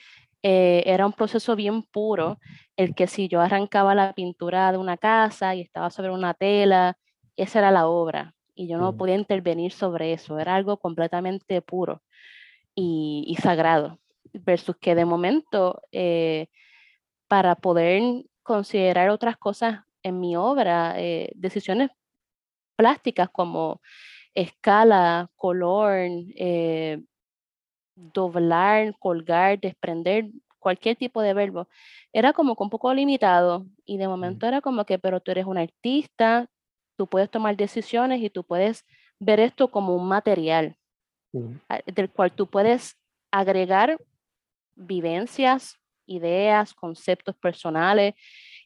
eh, 0.43 0.83
era 0.85 1.05
un 1.05 1.13
proceso 1.13 1.55
bien 1.55 1.83
puro, 1.83 2.39
el 2.75 2.95
que 2.95 3.07
si 3.07 3.27
yo 3.27 3.41
arrancaba 3.41 3.95
la 3.95 4.13
pintura 4.13 4.71
de 4.71 4.77
una 4.77 4.97
casa 4.97 5.55
y 5.55 5.61
estaba 5.61 5.89
sobre 5.89 6.11
una 6.11 6.33
tela, 6.33 6.97
esa 7.35 7.59
era 7.59 7.71
la 7.71 7.87
obra 7.87 8.33
y 8.55 8.67
yo 8.67 8.77
no 8.77 8.95
podía 8.95 9.15
intervenir 9.15 9.71
sobre 9.71 10.13
eso, 10.13 10.37
era 10.37 10.55
algo 10.55 10.77
completamente 10.77 11.61
puro 11.61 12.01
y, 12.75 13.35
sagrado, 13.41 13.99
versus 14.33 14.75
que 14.77 14.95
de 14.95 15.05
momento, 15.05 15.81
eh, 15.91 16.47
para 17.27 17.55
poder 17.55 18.25
considerar 18.43 19.09
otras 19.09 19.37
cosas 19.37 19.81
en 20.03 20.19
mi 20.19 20.35
obra 20.35 20.95
eh, 20.97 21.31
decisiones 21.35 21.91
plásticas 22.75 23.29
como 23.29 23.81
escala, 24.33 25.29
color, 25.35 25.93
eh, 26.35 27.01
doblar, 28.13 28.95
colgar, 28.99 29.59
desprender, 29.59 30.29
cualquier 30.59 30.95
tipo 30.95 31.21
de 31.21 31.33
verbo. 31.33 31.67
Era 32.13 32.33
como 32.33 32.55
que 32.55 32.63
un 32.63 32.69
poco 32.69 32.93
limitado 32.93 33.65
y 33.85 33.97
de 33.97 34.07
momento 34.07 34.47
era 34.47 34.61
como 34.61 34.85
que, 34.85 34.99
pero 34.99 35.19
tú 35.19 35.31
eres 35.31 35.45
un 35.45 35.57
artista, 35.57 36.47
tú 36.95 37.07
puedes 37.07 37.29
tomar 37.29 37.57
decisiones 37.57 38.21
y 38.21 38.29
tú 38.29 38.43
puedes 38.43 38.85
ver 39.19 39.39
esto 39.39 39.69
como 39.69 39.95
un 39.95 40.07
material 40.07 40.75
del 41.85 42.09
cual 42.11 42.31
tú 42.31 42.47
puedes 42.47 42.97
agregar 43.31 43.97
vivencias, 44.75 45.77
ideas, 46.05 46.73
conceptos 46.73 47.35
personales 47.37 48.13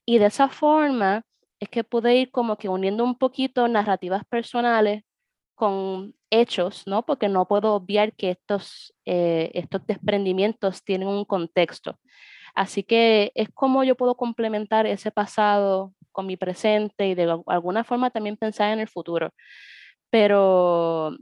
y 0.06 0.18
de 0.18 0.26
esa 0.26 0.50
forma 0.50 1.24
es 1.60 1.70
que 1.70 1.84
pude 1.84 2.16
ir 2.16 2.32
como 2.32 2.58
que 2.58 2.68
uniendo 2.68 3.04
un 3.04 3.18
poquito 3.18 3.68
narrativas 3.68 4.26
personales 4.26 5.04
con 5.56 6.16
hechos, 6.30 6.84
¿no? 6.88 7.06
Porque 7.06 7.30
no 7.30 7.48
puedo 7.48 7.74
obviar 7.76 8.14
que 8.14 8.32
estos, 8.32 8.94
eh, 9.06 9.52
estos 9.54 9.86
desprendimientos 9.88 10.84
tienen 10.84 11.08
un 11.08 11.26
contexto. 11.26 12.00
Así 12.56 12.84
que 12.84 13.32
es 13.36 13.50
como 13.54 13.84
yo 13.84 13.96
puedo 13.96 14.16
complementar 14.16 14.86
ese 14.88 15.12
pasado 15.12 15.94
con 16.12 16.28
mi 16.28 16.38
presente 16.38 17.08
y 17.08 17.16
de 17.16 17.42
alguna 17.48 17.84
forma 17.84 18.10
también 18.12 18.38
pensar 18.38 18.74
en 18.74 18.80
el 18.80 18.88
futuro. 18.90 19.32
Pero, 20.10 21.18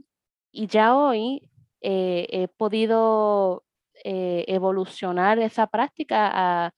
y 0.52 0.66
ya 0.68 0.96
hoy 0.96 1.50
eh, 1.80 2.26
he 2.30 2.48
podido 2.48 3.64
eh, 4.04 4.44
evolucionar 4.48 5.38
esa 5.38 5.66
práctica 5.66 6.30
a 6.32 6.74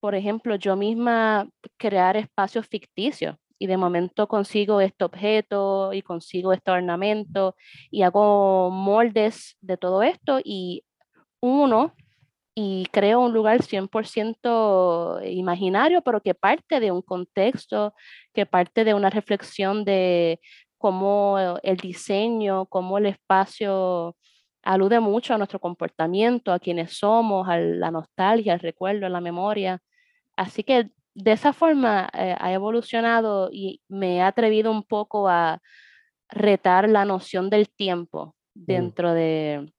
por 0.00 0.14
ejemplo, 0.14 0.56
yo 0.56 0.76
misma 0.76 1.48
crear 1.76 2.16
espacios 2.16 2.66
ficticios 2.66 3.36
y 3.60 3.66
de 3.66 3.76
momento 3.76 4.26
consigo 4.26 4.80
este 4.80 5.04
objeto 5.04 5.92
y 5.92 6.00
consigo 6.00 6.54
este 6.54 6.70
ornamento 6.70 7.54
y 7.90 8.02
hago 8.02 8.70
moldes 8.70 9.58
de 9.60 9.76
todo 9.76 10.02
esto 10.02 10.40
y 10.42 10.82
uno 11.40 11.94
y 12.54 12.86
creo 12.90 13.20
un 13.20 13.34
lugar 13.34 13.60
100% 13.62 15.20
imaginario, 15.30 16.00
pero 16.02 16.22
que 16.22 16.34
parte 16.34 16.80
de 16.80 16.90
un 16.90 17.02
contexto, 17.02 17.94
que 18.32 18.46
parte 18.46 18.84
de 18.84 18.94
una 18.94 19.10
reflexión 19.10 19.84
de 19.84 20.40
cómo 20.78 21.58
el 21.62 21.76
diseño, 21.76 22.64
cómo 22.66 22.96
el 22.96 23.06
espacio 23.06 24.16
alude 24.62 25.00
mucho 25.00 25.34
a 25.34 25.38
nuestro 25.38 25.58
comportamiento, 25.60 26.52
a 26.52 26.58
quienes 26.58 26.96
somos, 26.96 27.46
a 27.46 27.58
la 27.58 27.90
nostalgia, 27.90 28.54
al 28.54 28.60
recuerdo, 28.60 29.04
a 29.06 29.10
la 29.10 29.20
memoria. 29.20 29.82
Así 30.36 30.62
que 30.64 30.90
de 31.14 31.32
esa 31.32 31.52
forma 31.52 32.08
eh, 32.12 32.34
ha 32.38 32.52
evolucionado 32.52 33.50
y 33.52 33.80
me 33.88 34.16
he 34.16 34.22
atrevido 34.22 34.70
un 34.70 34.82
poco 34.82 35.28
a 35.28 35.60
retar 36.28 36.88
la 36.88 37.04
noción 37.04 37.50
del 37.50 37.68
tiempo 37.68 38.34
mm. 38.54 38.64
dentro 38.64 39.12
de, 39.12 39.72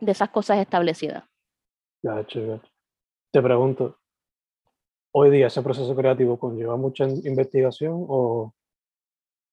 esas 0.00 0.28
cosas 0.30 0.58
establecidas. 0.58 1.24
Te 3.32 3.42
pregunto, 3.42 3.98
¿hoy 5.12 5.30
día 5.30 5.48
ese 5.48 5.62
proceso 5.62 5.94
creativo 5.96 6.38
conlleva 6.38 6.76
mucha 6.76 7.04
investigación 7.08 8.04
o 8.08 8.54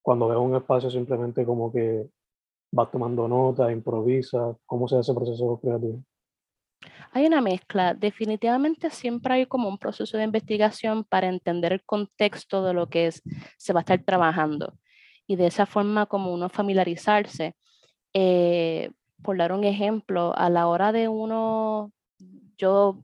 cuando 0.02 0.28
veo 0.28 0.42
un 0.42 0.56
espacio 0.56 0.90
simplemente 0.90 1.46
como 1.46 1.72
que 1.72 2.10
vas 2.72 2.92
tomando 2.92 3.28
notas, 3.28 3.72
improvisa? 3.72 4.56
¿Cómo 4.66 4.88
se 4.88 4.96
hace 4.96 5.12
ese 5.12 5.20
proceso 5.20 5.60
creativo? 5.62 6.04
Hay 7.12 7.26
una 7.26 7.42
mezcla. 7.42 7.94
Definitivamente 7.94 8.90
siempre 8.90 9.34
hay 9.34 9.46
como 9.46 9.68
un 9.68 9.78
proceso 9.78 10.18
de 10.18 10.24
investigación 10.24 11.04
para 11.04 11.28
entender 11.28 11.74
el 11.74 11.84
contexto 11.84 12.64
de 12.64 12.74
lo 12.74 12.90
que 12.90 13.08
es, 13.08 13.22
se 13.58 13.74
va 13.74 13.80
a 13.80 13.82
estar 13.82 14.04
trabajando. 14.04 14.74
Y 15.28 15.36
de 15.36 15.48
esa 15.48 15.66
forma 15.66 16.06
como 16.06 16.34
uno 16.34 16.50
familiarizarse. 16.50 17.56
Eh, 18.14 18.92
por 19.24 19.38
dar 19.38 19.54
un 19.54 19.64
ejemplo, 19.64 20.34
a 20.38 20.50
la 20.50 20.68
hora 20.68 20.92
de 20.92 21.08
uno, 21.08 21.92
yo 22.58 23.04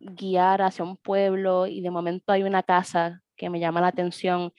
guiar 0.00 0.62
hacia 0.62 0.84
un 0.84 0.96
pueblo 0.96 1.66
y 1.66 1.80
de 1.80 1.90
momento 1.90 2.32
hay 2.32 2.42
una 2.42 2.62
casa 2.62 3.22
que 3.36 3.50
me 3.50 3.60
llama 3.60 3.80
la 3.80 3.88
atención 3.88 4.52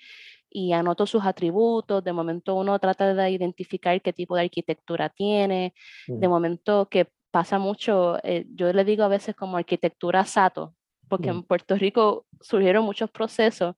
y 0.49 0.73
anoto 0.73 1.05
sus 1.05 1.25
atributos, 1.25 2.03
de 2.03 2.13
momento 2.13 2.55
uno 2.55 2.79
trata 2.79 3.13
de 3.13 3.31
identificar 3.31 4.01
qué 4.01 4.13
tipo 4.13 4.35
de 4.35 4.43
arquitectura 4.43 5.09
tiene, 5.09 5.73
de 6.07 6.27
momento 6.27 6.87
que 6.89 7.09
pasa 7.35 7.59
mucho, 7.59 8.17
eh, 8.23 8.45
yo 8.55 8.71
le 8.71 8.85
digo 8.85 9.03
a 9.03 9.09
veces 9.09 9.35
como 9.35 9.57
arquitectura 9.57 10.23
sato, 10.23 10.73
porque 11.09 11.27
en 11.27 11.43
Puerto 11.43 11.75
Rico 11.75 12.25
surgieron 12.39 12.85
muchos 12.85 13.11
procesos 13.11 13.75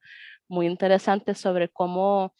muy 0.47 0.67
interesantes 0.67 1.39
sobre 1.39 1.67
cómo 1.67 2.35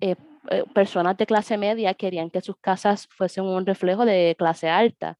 eh, 0.00 0.16
eh, 0.50 0.64
personas 0.74 1.16
de 1.16 1.26
clase 1.26 1.56
media 1.56 1.94
querían 1.94 2.28
que 2.28 2.40
sus 2.40 2.56
casas 2.56 3.06
fuesen 3.06 3.44
un 3.44 3.66
reflejo 3.66 4.04
de 4.04 4.34
clase 4.36 4.68
alta 4.68 5.16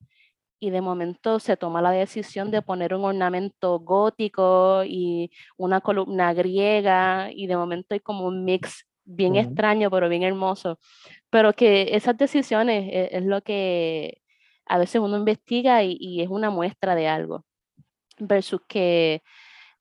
y 0.59 0.71
de 0.71 0.81
momento 0.81 1.39
se 1.39 1.57
toma 1.57 1.83
la 1.83 1.93
decisión 1.93 2.51
de 2.51 2.61
poner 2.61 2.93
un 2.93 3.05
ornamento 3.05 3.79
gótico 3.79 4.83
y 4.85 5.31
una 5.57 5.81
columna 5.81 6.35
griega 6.35 7.31
y 7.33 7.47
de 7.47 7.57
momento 7.57 7.95
hay 7.95 8.01
como 8.01 8.27
un 8.27 8.45
mix 8.45 8.89
bien 9.05 9.37
extraño 9.37 9.89
pero 9.89 10.09
bien 10.09 10.25
hermoso. 10.25 10.81
Pero 11.31 11.53
que 11.53 11.95
esas 11.95 12.19
decisiones 12.19 12.91
es, 12.93 13.09
es, 13.13 13.25
lo 13.25 13.41
que 13.43 14.21
a 14.69 14.79
veces 14.79 15.01
uno 15.01 15.17
investiga 15.17 15.83
y, 15.83 15.97
y 16.01 16.23
es 16.23 16.29
una 16.29 16.51
muestra 16.51 16.95
de 16.95 17.09
algo 17.09 17.45
versus 18.19 18.61
que 18.69 19.23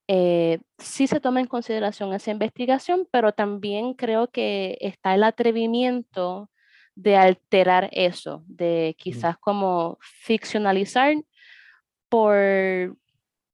eh, 0.07 0.59
sí 0.77 1.05
se 1.07 1.19
toma 1.19 1.41
en 1.41 1.47
consideración 1.47 2.13
esa 2.13 2.31
investigación, 2.31 3.07
pero 3.11 3.33
también 3.33 3.93
creo 3.93 4.29
que 4.29 4.77
está 4.79 5.13
el 5.13 5.23
atrevimiento 5.23 6.49
de 6.95 7.17
alterar 7.17 7.89
eso, 7.91 8.43
de 8.47 8.95
quizás 8.97 9.37
como 9.37 9.97
ficcionalizar 10.01 11.15
por, 12.09 12.35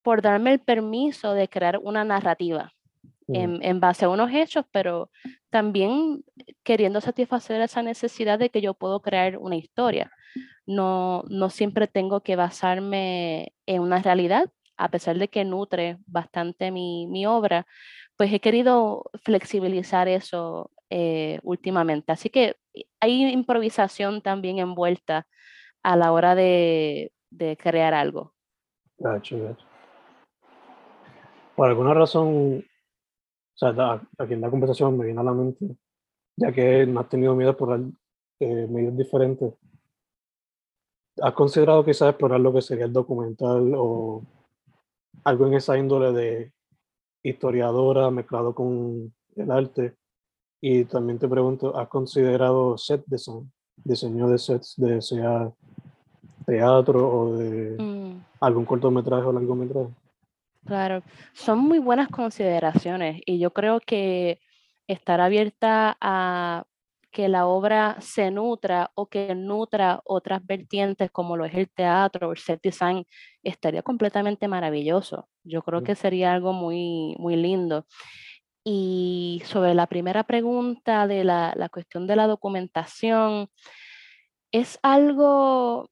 por 0.03 0.21
darme 0.21 0.53
el 0.53 0.59
permiso 0.59 1.33
de 1.33 1.49
crear 1.49 1.79
una 1.79 2.05
narrativa 2.05 2.71
en, 3.27 3.63
en, 3.63 3.79
base 3.79 4.05
a 4.05 4.09
unos 4.09 4.31
hechos, 4.31 4.65
pero 4.71 5.09
también 5.49 6.23
queriendo 6.61 7.01
satisfacer 7.01 7.61
esa 7.61 7.81
necesidad 7.81 8.37
de 8.37 8.49
que 8.49 8.61
yo 8.61 8.73
puedo 8.73 9.01
crear 9.01 9.37
una 9.37 9.55
historia. 9.55 10.11
No, 10.65 11.23
no 11.29 11.49
siempre 11.49 11.87
tengo 11.87 12.21
que 12.21 12.35
basarme 12.35 13.53
en 13.65 13.81
una 13.81 14.01
realidad, 14.01 14.49
a 14.77 14.89
pesar 14.89 15.17
de 15.17 15.27
que 15.27 15.45
nutre 15.45 15.97
bastante 16.05 16.71
mi, 16.71 17.07
mi 17.07 17.25
obra, 17.25 17.65
pues 18.17 18.31
he 18.31 18.39
querido 18.39 19.03
flexibilizar 19.23 20.07
eso 20.07 20.71
eh, 20.89 21.39
últimamente. 21.43 22.11
Así 22.11 22.29
que 22.29 22.55
hay 22.99 23.31
improvisación 23.31 24.21
también 24.21 24.59
envuelta 24.59 25.27
a 25.83 25.95
la 25.95 26.11
hora 26.11 26.35
de, 26.35 27.11
de 27.29 27.57
crear 27.57 27.93
algo. 27.93 28.33
Por 31.55 31.67
alguna 31.67 31.93
razón, 31.93 32.63
o 33.55 33.57
sea, 33.57 34.01
aquí 34.17 34.33
en 34.33 34.41
la 34.41 34.49
conversación 34.49 34.97
me 34.97 35.05
viene 35.05 35.19
a 35.19 35.23
la 35.23 35.33
mente, 35.33 35.75
ya 36.35 36.51
que 36.51 36.85
no 36.85 36.99
has 36.99 37.09
tenido 37.09 37.35
miedo 37.35 37.55
por 37.55 37.79
eh, 38.39 38.67
medios 38.67 38.97
diferentes. 38.97 39.53
¿Has 41.21 41.33
considerado 41.33 41.85
quizás 41.85 42.09
explorar 42.09 42.39
lo 42.39 42.53
que 42.53 42.61
sería 42.61 42.85
el 42.85 42.93
documental 42.93 43.73
o 43.75 44.23
algo 45.23 45.47
en 45.47 45.53
esa 45.53 45.77
índole 45.77 46.11
de 46.11 46.53
historiadora 47.21 48.09
mezclado 48.09 48.55
con 48.55 49.13
el 49.35 49.51
arte? 49.51 49.95
Y 50.59 50.85
también 50.85 51.19
te 51.19 51.27
pregunto, 51.27 51.77
¿has 51.77 51.87
considerado 51.87 52.77
set 52.77 53.03
design? 53.05 53.51
Diseño 53.75 54.29
de 54.29 54.37
sets, 54.37 54.75
de 54.77 55.01
sea 55.01 55.51
teatro 56.45 57.09
o 57.09 57.37
de 57.37 57.75
mm. 57.77 58.25
algún 58.39 58.65
cortometraje 58.65 59.25
o 59.25 59.33
largometraje. 59.33 59.89
Claro, 60.65 61.03
son 61.33 61.59
muy 61.59 61.79
buenas 61.79 62.07
consideraciones 62.07 63.21
y 63.25 63.39
yo 63.39 63.51
creo 63.51 63.79
que 63.81 64.39
estar 64.87 65.19
abierta 65.19 65.97
a 65.99 66.63
que 67.13 67.29
la 67.29 67.45
obra 67.45 67.95
se 68.01 68.31
nutra 68.31 68.91
o 68.95 69.07
que 69.07 69.35
nutra 69.35 70.01
otras 70.03 70.43
vertientes 70.45 71.11
como 71.11 71.37
lo 71.37 71.45
es 71.45 71.53
el 71.53 71.69
teatro 71.69 72.27
o 72.27 72.31
el 72.31 72.39
set 72.39 72.59
design 72.61 73.05
estaría 73.43 73.83
completamente 73.83 74.47
maravilloso. 74.47 75.29
Yo 75.43 75.61
creo 75.61 75.83
que 75.83 75.95
sería 75.95 76.33
algo 76.33 76.53
muy, 76.53 77.15
muy 77.19 77.35
lindo. 77.35 77.85
Y 78.65 79.43
sobre 79.45 79.75
la 79.75 79.87
primera 79.87 80.23
pregunta 80.23 81.05
de 81.07 81.23
la, 81.23 81.53
la 81.55 81.69
cuestión 81.69 82.07
de 82.07 82.15
la 82.15 82.27
documentación, 82.27 83.47
es 84.51 84.79
algo, 84.81 85.89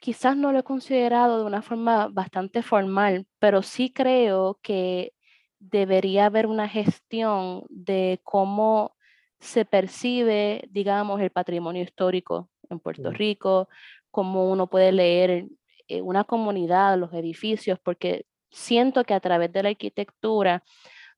quizás 0.00 0.36
no 0.36 0.50
lo 0.50 0.60
he 0.60 0.64
considerado 0.64 1.38
de 1.38 1.44
una 1.44 1.62
forma 1.62 2.08
bastante 2.08 2.62
formal, 2.62 3.26
pero 3.38 3.62
sí 3.62 3.92
creo 3.92 4.58
que 4.62 5.12
debería 5.60 6.26
haber 6.26 6.48
una 6.48 6.68
gestión 6.68 7.64
de 7.68 8.20
cómo 8.24 8.96
se 9.42 9.64
percibe, 9.64 10.68
digamos, 10.70 11.20
el 11.20 11.30
patrimonio 11.30 11.82
histórico 11.82 12.48
en 12.70 12.78
Puerto 12.78 13.10
Rico, 13.10 13.68
cómo 14.12 14.48
uno 14.48 14.68
puede 14.68 14.92
leer 14.92 15.48
eh, 15.88 16.00
una 16.00 16.22
comunidad, 16.22 16.96
los 16.96 17.12
edificios, 17.12 17.80
porque 17.82 18.24
siento 18.52 19.02
que 19.02 19.14
a 19.14 19.20
través 19.20 19.52
de 19.52 19.64
la 19.64 19.70
arquitectura, 19.70 20.62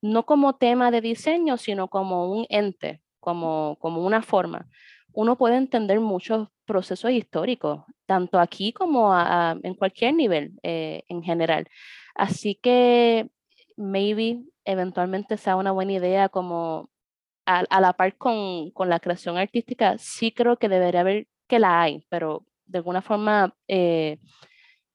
no 0.01 0.25
como 0.25 0.57
tema 0.57 0.91
de 0.91 1.03
diseño, 1.03 1.59
sino 1.59 1.89
como 1.89 2.33
un 2.33 2.47
ente, 2.49 3.03
como, 3.21 3.77
como 3.79 4.01
una 4.01 4.23
forma, 4.23 4.69
uno 5.13 5.37
puede 5.37 5.57
entender 5.57 6.01
muchos 6.01 6.49
procesos 6.65 7.11
históricos, 7.11 7.85
tanto 8.07 8.41
aquí 8.41 8.73
como 8.73 9.15
en 9.63 9.75
cualquier 9.75 10.15
nivel 10.15 10.59
eh, 10.63 11.03
en 11.09 11.23
general. 11.23 11.69
Así 12.15 12.55
que 12.55 13.29
maybe 13.77 14.45
eventualmente 14.65 15.37
sea 15.37 15.57
una 15.57 15.73
buena 15.73 15.93
idea 15.93 16.31
como 16.31 16.89
a, 17.47 17.81
la 17.81 17.93
par 17.93 18.17
con, 18.17 18.71
con, 18.71 18.89
la 18.89 19.01
creación 19.01 19.37
artística, 19.37 19.99
sí 19.99 20.33
creo 20.33 20.57
que 20.57 20.69
debería 20.69 21.01
haber, 21.01 21.27
que 21.47 21.59
la 21.59 21.83
hay, 21.83 22.05
pero 22.09 22.45
de 22.67 22.79
alguna 22.79 23.03
forma 23.03 23.55
eh, 23.69 24.19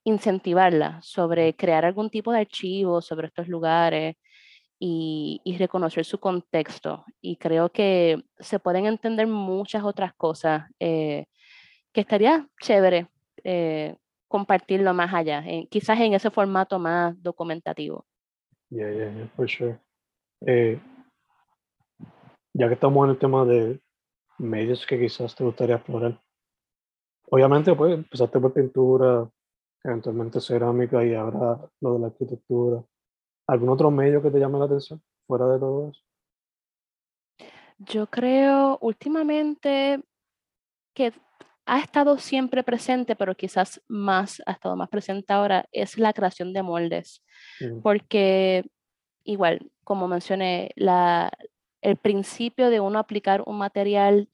incentivarla 0.04 1.00
sobre 1.02 1.56
crear 1.56 1.86
algún 1.86 2.10
tipo 2.10 2.32
de 2.32 2.40
archivo 2.40 3.02
sobre 3.02 3.28
estos 3.28 3.48
lugares 3.48 4.16
y, 4.80 5.42
y, 5.44 5.58
reconocer 5.58 6.06
su 6.06 6.20
contexto. 6.20 7.06
Y 7.22 7.36
creo 7.36 7.70
que 7.70 8.24
se 8.40 8.60
pueden 8.60 8.86
entender 8.86 9.28
muchas 9.28 9.84
otras 9.84 10.14
cosas 10.14 10.64
eh, 10.80 11.26
que 11.92 12.02
estaría 12.02 12.48
chévere 12.62 13.08
eh, 13.44 13.96
compartirlo 14.28 14.94
más 14.94 15.14
allá, 15.14 15.44
quizás 15.70 16.00
en 16.00 16.14
ese 16.14 16.30
formato 16.30 16.80
más 16.80 17.22
documentativo. 17.22 18.06
Yeah, 18.70 18.92
yeah, 18.92 19.12
yeah, 19.12 19.28
for. 19.36 19.80
Eh, 20.46 20.80
ya 22.60 22.68
que 22.68 22.74
estamos 22.74 23.06
en 23.06 23.12
el 23.12 23.18
tema 23.18 23.46
de 23.46 23.80
medios 24.38 24.86
que 24.86 25.00
quizás 25.00 25.34
te 25.34 25.46
gustaría 25.46 25.76
explorar, 25.76 26.22
obviamente 27.32 27.74
pues 27.74 27.94
empezaste 27.94 28.38
por 28.38 28.54
pintura, 28.54 29.30
eventualmente 29.82 30.42
cerámica 30.42 31.04
y 31.06 31.16
ahora 31.16 31.58
lo 31.80 31.94
de 31.94 32.00
la 32.00 32.08
arquitectura. 32.08 32.84
¿Algún 33.48 33.70
otro 33.70 33.90
medio 33.90 34.22
que 34.22 34.30
te 34.30 34.40
llame 34.40 34.60
la 34.60 34.66
atención 34.66 35.02
fuera 35.26 35.48
de 35.48 35.60
todo 35.60 35.90
eso? 35.90 36.02
Yo 37.78 38.08
creo 38.08 38.78
últimamente 38.82 40.04
que 40.94 41.14
ha 41.66 41.80
estado 41.80 42.18
siempre 42.18 42.64
presente, 42.64 43.16
pero 43.16 43.36
quizás 43.36 43.82
más, 43.88 44.42
ha 44.46 44.52
estado 44.52 44.76
más 44.76 44.90
presente 44.90 45.32
ahora, 45.32 45.66
es 45.72 45.98
la 45.98 46.12
creación 46.12 46.52
de 46.52 46.62
moldes. 46.62 47.24
Mm. 47.62 47.80
Porque 47.82 48.66
igual, 49.24 49.72
como 49.86 50.10
mencioné, 50.10 50.72
la, 50.76 51.32
el 51.82 51.98
principio 51.98 52.70
de 52.70 52.80
uno 52.80 53.00
aplicar 53.00 53.44
un 53.46 53.58
material 53.58 54.30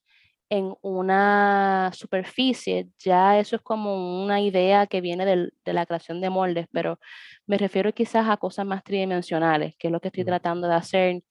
en 0.49 0.75
una 0.81 1.91
superficie, 1.93 2.89
ya 2.99 3.39
eso 3.39 3.55
es 3.55 3.61
como 3.61 4.23
una 4.23 4.41
idea 4.41 4.87
que 4.87 5.01
viene 5.01 5.25
del, 5.25 5.53
de 5.65 5.73
la 5.73 5.85
creación 5.85 6.21
de 6.21 6.29
moldes, 6.29 6.67
pero 6.71 6.99
me 7.47 7.57
refiero 7.57 7.93
quizás 7.93 8.29
a 8.29 8.37
cosas 8.37 8.65
más 8.65 8.83
tridimensionales, 8.83 9.75
que 9.77 9.87
es 9.87 9.91
lo 9.91 9.99
que 9.99 10.09
estoy 10.09 10.23
tratando 10.25 10.67
de 10.67 10.75
hacer. 10.75 11.23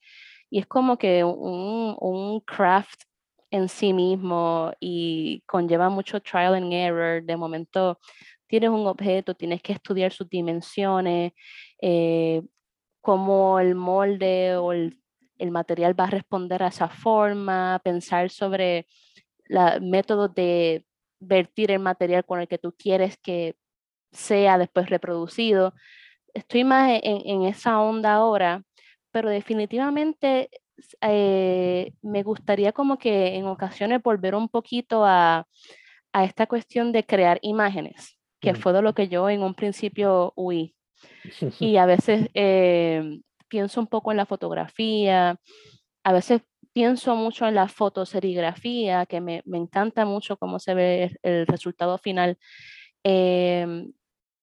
Y 0.49 0.59
es 0.59 0.67
como 0.67 0.97
que 0.97 1.23
un, 1.23 1.95
un 1.99 2.39
craft 2.41 3.03
en 3.51 3.69
sí 3.69 3.93
mismo 3.93 4.71
y 4.79 5.41
conlleva 5.45 5.89
mucho 5.89 6.21
trial 6.21 6.55
and 6.55 6.73
error. 6.73 7.23
De 7.23 7.37
momento 7.37 7.99
tienes 8.47 8.69
un 8.69 8.87
objeto, 8.87 9.35
tienes 9.35 9.61
que 9.61 9.73
estudiar 9.73 10.11
sus 10.11 10.29
dimensiones, 10.29 11.33
eh, 11.81 12.41
cómo 13.01 13.59
el 13.59 13.75
molde 13.75 14.57
o 14.57 14.71
el 14.73 14.99
el 15.37 15.51
material 15.51 15.99
va 15.99 16.05
a 16.05 16.11
responder 16.11 16.63
a 16.63 16.67
esa 16.67 16.89
forma, 16.89 17.79
pensar 17.83 18.29
sobre 18.29 18.87
la, 19.47 19.79
métodos 19.79 20.33
de 20.33 20.85
vertir 21.19 21.71
el 21.71 21.79
material 21.79 22.25
con 22.25 22.39
el 22.39 22.47
que 22.47 22.57
tú 22.57 22.73
quieres 22.77 23.17
que 23.17 23.55
sea 24.11 24.57
después 24.57 24.89
reproducido. 24.89 25.73
Estoy 26.33 26.63
más 26.63 26.99
en, 27.03 27.43
esa 27.43 27.79
onda 27.79 28.13
ahora, 28.13 28.63
pero 29.11 29.29
definitivamente 29.29 30.49
eh, 31.01 31.93
me 32.01 32.23
gustaría 32.23 32.73
como 32.73 32.97
que 32.97 33.35
en 33.35 33.45
ocasiones 33.45 34.01
volver 34.03 34.35
un 34.35 34.49
poquito 34.49 35.05
a, 35.05 35.47
a 36.11 36.23
esta 36.23 36.47
cuestión 36.47 36.91
de 36.91 37.05
crear 37.05 37.39
imágenes, 37.41 38.17
que 38.39 38.53
fue 38.55 38.73
de 38.73 38.81
lo 38.81 38.93
que 38.93 39.07
yo 39.07 39.29
en 39.29 39.43
un 39.43 39.53
principio 39.53 40.33
huí. 40.35 40.75
Y 41.59 41.77
a 41.77 41.85
veces 41.85 42.29
eh, 42.33 43.19
pienso 43.55 43.79
un 43.79 43.87
poco 43.87 44.11
en 44.11 44.17
la 44.17 44.25
fotografía, 44.25 45.39
a 46.03 46.11
veces 46.13 46.41
pienso 46.73 47.15
mucho 47.15 47.47
en 47.47 47.55
la 47.55 47.69
fotoserigrafía, 47.69 49.05
que 49.05 49.21
me, 49.21 49.41
me 49.45 49.57
encanta 49.57 50.03
mucho 50.05 50.35
cómo 50.35 50.59
se 50.59 50.73
ve 50.73 51.17
el 51.23 51.47
resultado 51.47 51.97
final. 51.97 52.37
Em, 53.01 53.93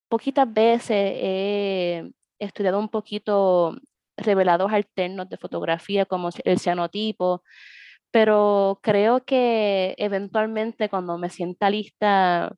poquitas 0.08 0.50
veces 0.50 0.96
he 0.96 2.10
estudiado 2.38 2.78
un 2.78 2.88
poquito 2.88 3.76
revelados 4.16 4.72
alternos 4.72 5.28
de 5.28 5.36
fotografía 5.36 6.06
como 6.06 6.30
el 6.44 6.58
cianotipo, 6.58 7.42
pero 8.10 8.80
creo 8.82 9.24
que 9.26 9.94
eventualmente 9.98 10.88
cuando 10.88 11.18
me 11.18 11.28
sienta 11.28 11.68
lista, 11.68 12.56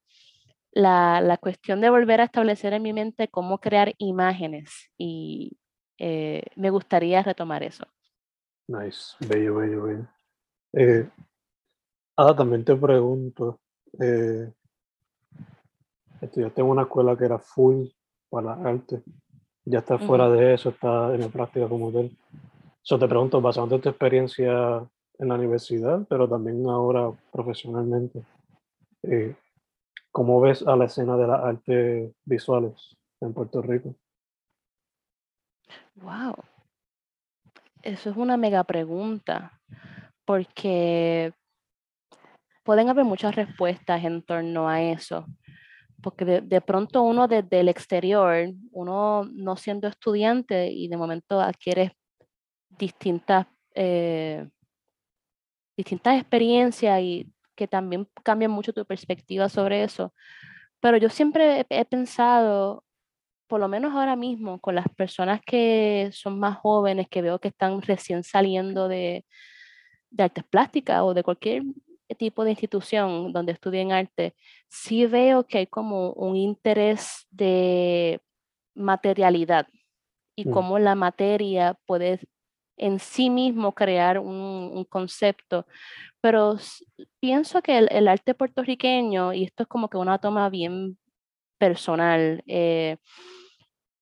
la, 0.72 1.20
la, 1.20 1.36
cuestión 1.38 1.80
de 1.80 1.90
volver 1.90 2.20
a 2.20 2.24
establecer 2.24 2.74
en 2.74 2.82
mi 2.82 2.92
mente 2.92 3.28
cómo 3.28 3.58
crear 3.58 3.94
imágenes 3.98 4.90
y 4.98 5.56
eh, 5.98 6.42
me 6.56 6.70
gustaría 6.70 7.22
retomar 7.22 7.62
eso. 7.62 7.84
Nice, 8.68 9.16
bello, 9.20 9.56
bello, 9.56 9.82
bello. 9.82 10.06
Eh, 10.72 11.08
ah, 12.16 12.34
también 12.34 12.64
te 12.64 12.74
pregunto, 12.74 13.60
eh, 14.00 14.52
estudiaste 16.20 16.60
en 16.60 16.66
una 16.66 16.82
escuela 16.82 17.16
que 17.16 17.24
era 17.24 17.38
full 17.38 17.86
para 18.30 18.54
arte, 18.54 19.02
ya 19.64 19.78
estás 19.78 20.02
fuera 20.02 20.28
de 20.28 20.54
eso, 20.54 20.70
estás 20.70 21.14
en 21.14 21.20
la 21.20 21.28
práctica 21.28 21.68
como 21.68 21.90
tal. 21.90 22.10
Yo 22.82 22.98
te 22.98 23.08
pregunto, 23.08 23.40
basado 23.40 23.74
en 23.74 23.80
tu 23.80 23.88
experiencia 23.88 24.86
en 25.18 25.28
la 25.28 25.34
universidad, 25.36 26.06
pero 26.08 26.28
también 26.28 26.68
ahora 26.68 27.10
profesionalmente, 27.32 28.22
eh, 29.02 29.34
¿cómo 30.10 30.40
ves 30.40 30.66
a 30.66 30.76
la 30.76 30.86
escena 30.86 31.16
de 31.16 31.26
las 31.26 31.40
artes 31.42 32.12
visuales 32.24 32.96
en 33.20 33.32
Puerto 33.32 33.62
Rico? 33.62 33.94
Wow. 35.96 36.36
Eso 37.82 38.10
es 38.10 38.16
una 38.16 38.36
mega 38.36 38.64
pregunta, 38.64 39.60
porque 40.24 41.32
pueden 42.62 42.88
haber 42.88 43.04
muchas 43.04 43.34
respuestas 43.34 44.02
en 44.04 44.22
torno 44.22 44.68
a 44.68 44.82
eso 44.82 45.26
porque 46.04 46.26
de, 46.26 46.60
pronto 46.60 47.02
uno 47.02 47.26
desde 47.26 47.60
el 47.60 47.68
exterior, 47.70 48.52
uno 48.72 49.24
no 49.32 49.56
siendo 49.56 49.88
estudiante 49.88 50.70
y 50.70 50.86
de 50.88 50.98
momento 50.98 51.40
adquiere 51.40 51.96
distintas, 52.68 53.46
eh, 53.74 54.46
distintas 55.78 56.20
experiencias 56.20 57.00
y 57.00 57.32
que 57.56 57.66
también 57.66 58.06
cambian 58.22 58.50
mucho 58.50 58.74
tu 58.74 58.84
perspectiva 58.84 59.48
sobre 59.48 59.82
eso. 59.82 60.12
Pero 60.80 60.98
yo 60.98 61.08
siempre 61.08 61.64
he, 61.70 61.84
pensado, 61.86 62.83
por 63.46 63.60
lo 63.60 63.68
menos 63.68 63.94
ahora 63.94 64.16
mismo, 64.16 64.60
con 64.60 64.74
las 64.74 64.88
personas 64.88 65.40
que 65.44 66.10
son 66.12 66.38
más 66.38 66.56
jóvenes, 66.58 67.08
que 67.08 67.22
veo 67.22 67.38
que 67.38 67.48
están 67.48 67.82
recién 67.82 68.22
saliendo 68.24 68.88
de, 68.88 69.24
de 70.10 70.22
artes 70.22 70.44
plásticas 70.44 71.02
o 71.02 71.14
de 71.14 71.22
cualquier 71.22 71.62
tipo 72.18 72.44
de 72.44 72.50
institución 72.50 73.32
donde 73.32 73.52
estudien 73.52 73.92
arte, 73.92 74.34
sí 74.68 75.06
veo 75.06 75.46
que 75.46 75.58
hay 75.58 75.66
como 75.66 76.12
un 76.12 76.36
interés 76.36 77.26
de 77.30 78.20
materialidad 78.74 79.66
y 80.36 80.48
mm. 80.48 80.52
cómo 80.52 80.78
la 80.78 80.94
materia 80.94 81.78
puede 81.86 82.20
en 82.76 82.98
sí 82.98 83.30
mismo 83.30 83.72
crear 83.72 84.18
un, 84.18 84.84
concepto. 84.88 85.66
Pero 86.20 86.56
pienso 87.20 87.62
que 87.62 87.78
el, 87.78 88.08
arte 88.08 88.34
puertorriqueño, 88.34 89.32
y 89.32 89.44
esto 89.44 89.62
es 89.64 89.68
como 89.68 89.88
que 89.88 89.96
una 89.96 90.18
toma 90.18 90.48
bien 90.50 90.98
personal, 91.64 92.42
eh, 92.46 92.98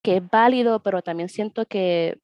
que 0.02 0.16
es 0.16 0.28
válido, 0.28 0.82
pero 0.82 1.00
también 1.00 1.28
siento 1.28 1.64
que 1.66 2.18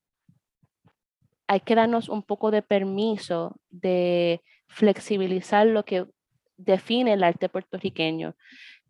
hay 1.46 1.60
que 1.60 1.76
darnos 1.76 2.08
un 2.08 2.24
poco 2.24 2.50
de 2.50 2.62
permiso 2.62 3.54
de 3.70 4.42
flexibilizar 4.66 5.64
lo 5.68 5.84
que 5.84 6.06
define 6.56 7.12
el 7.12 7.22
arte 7.22 7.48
puertorriqueño. 7.48 8.34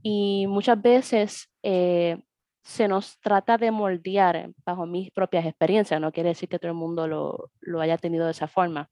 Y 0.02 0.46
muchas 0.48 0.80
veces 0.80 1.50
eh, 1.62 2.16
se 2.62 2.88
nos 2.88 3.20
trata 3.20 3.58
de 3.58 3.70
moldear 3.70 4.50
bajo 4.64 4.86
mis 4.86 5.10
propias 5.10 5.44
experiencias, 5.44 6.00
no 6.00 6.12
quiere 6.12 6.30
decir 6.30 6.48
que 6.48 6.58
todo 6.58 6.70
el 6.70 6.78
mundo 6.78 7.06
lo, 7.06 7.50
lo 7.60 7.82
haya 7.82 7.98
tenido 7.98 8.24
de 8.24 8.30
esa 8.30 8.48
forma. 8.48 8.88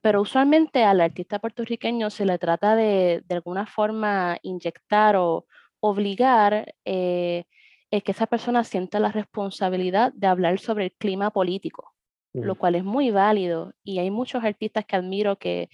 Pero 0.00 0.22
usualmente 0.22 0.84
al 0.84 1.02
artista 1.02 1.38
puertorriqueño 1.38 2.08
se 2.08 2.24
le 2.24 2.38
trata 2.38 2.76
de 2.76 3.22
de 3.26 3.34
alguna 3.34 3.66
forma 3.66 4.38
inyectar 4.42 5.16
o 5.16 5.46
obligar 5.88 6.74
eh, 6.84 7.44
que 7.90 8.10
esa 8.10 8.26
persona 8.26 8.64
sienta 8.64 8.98
la 8.98 9.12
responsabilidad 9.12 10.12
de 10.14 10.26
hablar 10.26 10.58
sobre 10.58 10.86
el 10.86 10.92
clima 10.92 11.30
político 11.30 11.94
lo 12.34 12.56
cual 12.56 12.74
es 12.74 12.84
muy 12.84 13.10
válido 13.10 13.72
y 13.84 14.00
hay 14.00 14.10
muchos 14.10 14.42
artistas 14.42 14.84
que 14.84 14.96
admiro 14.96 15.36
que 15.36 15.68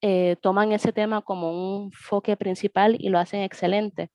eh, 0.00 0.36
toman 0.40 0.72
ese 0.72 0.92
tema 0.92 1.22
como 1.22 1.52
un 1.52 1.84
enfoque 1.84 2.36
principal 2.36 2.96
y 2.98 3.08
lo 3.08 3.18
hacen 3.18 3.42
excelente. 3.42 4.10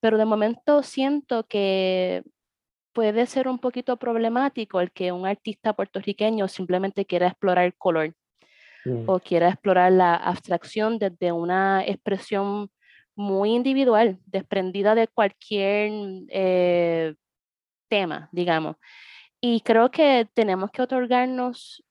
Pero 0.00 0.18
de 0.18 0.24
momento 0.24 0.82
siento 0.84 1.44
que 1.48 2.22
puede 2.92 3.26
ser 3.26 3.48
un 3.48 3.58
poquito 3.58 3.96
problemático 3.96 4.80
el 4.80 4.92
que 4.92 5.10
un 5.10 5.26
artista 5.26 5.72
puertorriqueño 5.72 6.46
simplemente 6.46 7.06
quiera 7.06 7.26
explorar 7.26 7.64
el 7.64 7.74
color 7.74 8.14
mm. 8.84 9.08
o 9.08 9.18
quiera 9.18 9.48
explorar 9.48 9.90
la 9.90 10.14
abstracción 10.14 10.98
desde 10.98 11.32
una 11.32 11.84
expresión 11.84 12.70
muy 13.14 13.50
individual, 13.54 14.18
desprendida 14.26 14.94
de 14.94 15.08
cualquier 15.08 15.90
eh, 16.28 17.14
tema, 17.88 18.28
digamos. 18.32 18.76
Y 19.40 19.60
creo 19.60 19.90
que 19.90 20.28
tenemos 20.34 20.70
que 20.70 20.82
otorgarnos 20.82 21.84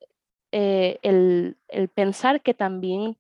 eh, 0.51 0.99
el, 1.01 1.57
pensar 1.93 2.41
que 2.41 2.53
también 2.53 3.17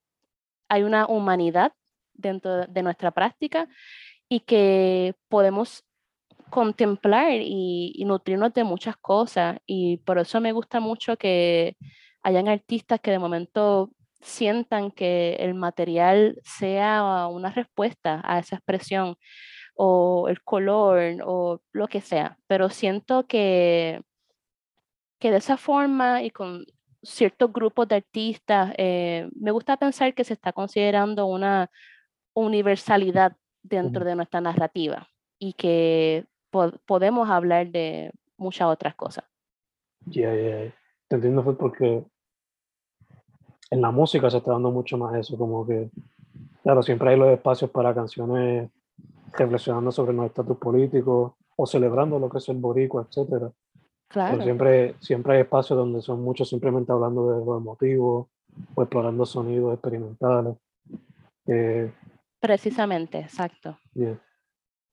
hay 0.69 0.83
una 0.83 1.05
humanidad 1.05 1.73
dentro 2.13 2.65
de 2.67 2.83
nuestra 2.83 3.11
práctica 3.11 3.67
y 4.29 4.41
que 4.41 5.15
podemos 5.29 5.83
contemplar 6.49 7.31
y, 7.33 8.03
nutrirnos 8.05 8.53
de 8.53 8.63
muchas 8.63 8.97
cosas. 8.97 9.59
Y 9.65 9.97
por 9.97 10.17
eso 10.19 10.41
me 10.41 10.51
gusta 10.51 10.79
mucho 10.79 11.17
que 11.17 11.77
hayan 12.23 12.47
artistas 12.47 12.99
que 12.99 13.11
de 13.11 13.19
momento 13.19 13.91
sientan 14.21 14.91
que 14.91 15.35
el 15.39 15.53
material 15.53 16.39
sea 16.43 17.27
una 17.27 17.51
respuesta 17.51 18.21
a 18.23 18.39
esa 18.39 18.55
expresión 18.55 19.15
o 19.75 20.27
el 20.29 20.41
color 20.43 20.99
o 21.25 21.61
lo 21.71 21.87
que 21.87 22.01
sea. 22.01 22.37
Pero 22.47 22.69
siento 22.69 23.27
que 23.27 24.01
que 25.21 25.31
de 25.31 25.37
esa 25.37 25.55
forma 25.55 26.23
y 26.23 26.31
con 26.31 26.65
ciertos 27.03 27.53
grupos 27.53 27.87
de 27.87 27.95
artistas, 27.95 28.73
eh, 28.77 29.29
me 29.35 29.51
gusta 29.51 29.77
pensar 29.77 30.13
que 30.13 30.23
se 30.23 30.33
está 30.33 30.51
considerando 30.51 31.27
una 31.27 31.69
universalidad 32.33 33.37
dentro 33.61 34.03
de 34.03 34.15
nuestra 34.15 34.41
narrativa 34.41 35.07
y 35.39 35.53
que 35.53 36.25
podemos 36.85 37.29
hablar 37.29 37.69
de 37.69 38.11
muchas 38.35 38.67
otras 38.67 38.95
cosas. 38.95 39.23
Ya, 40.07 40.33
ya, 40.35 40.73
te 41.07 41.15
entiendo 41.15 41.43
fue 41.43 41.55
porque 41.55 42.03
en 43.71 43.81
la 43.81 43.89
música 43.89 44.29
se 44.29 44.37
está 44.37 44.51
dando 44.51 44.69
mucho 44.69 44.97
más 44.97 45.15
eso, 45.15 45.37
como 45.37 45.65
que, 45.65 45.89
claro, 46.61 46.83
siempre 46.83 47.09
hay 47.09 47.17
los 47.17 47.29
espacios 47.29 47.71
para 47.71 47.95
canciones 47.95 48.69
reflexionando 49.33 49.91
sobre 49.91 50.13
los 50.13 50.27
estatus 50.27 50.57
políticos 50.57 51.33
o 51.55 51.65
celebrando 51.65 52.19
lo 52.19 52.29
que 52.29 52.37
es 52.37 52.49
el 52.49 52.57
boricua, 52.57 53.07
etcétera 53.09 53.51
siempre, 54.43 54.95
siempre 54.99 55.35
hay 55.35 55.41
espacios 55.41 55.77
donde 55.77 56.01
son 56.01 56.21
muchos 56.21 56.49
simplemente 56.49 56.91
hablando 56.91 57.31
de 57.31 57.45
lo 57.45 57.57
emotivo 57.57 58.29
o 58.75 58.81
explorando 58.81 59.25
sonidos 59.25 59.73
experimentales. 59.73 60.55
Precisamente, 62.39 63.19
exacto. 63.19 63.77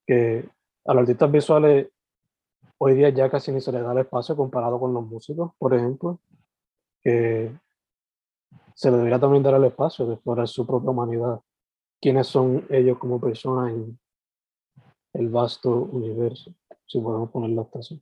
Que 0.07 0.49
a 0.85 0.95
los 0.95 1.01
artistas 1.03 1.31
visuales 1.31 1.89
hoy 2.79 2.95
día 2.95 3.09
ya 3.11 3.31
casi 3.31 3.53
ni 3.53 3.61
se 3.61 3.73
les 3.73 3.83
da 3.83 3.93
el 3.93 3.99
espacio 3.99 4.37
comparado 4.37 4.79
con 4.79 4.95
los 4.95 5.05
músicos, 5.05 5.53
por 5.59 5.75
ejemplo, 5.75 6.21
que 7.03 7.51
se 8.79 8.93
les 8.93 8.99
debería 8.99 9.19
también 9.19 9.43
dar 9.43 9.55
el 9.55 9.65
espacio 9.65 10.07
de 10.07 10.15
explorar 10.15 10.47
su 10.47 10.65
propia 10.65 10.91
humanidad. 10.91 11.41
¿Quiénes 12.01 12.29
son 12.29 12.65
ellos 12.71 12.97
como 12.99 13.21
personas 13.21 13.73
en 13.73 13.99
el 15.15 15.29
vasto 15.31 15.69
universo? 15.91 16.55
Si 16.87 17.01
podemos 17.01 17.29
ponerlo 17.33 17.69
así. 17.75 18.01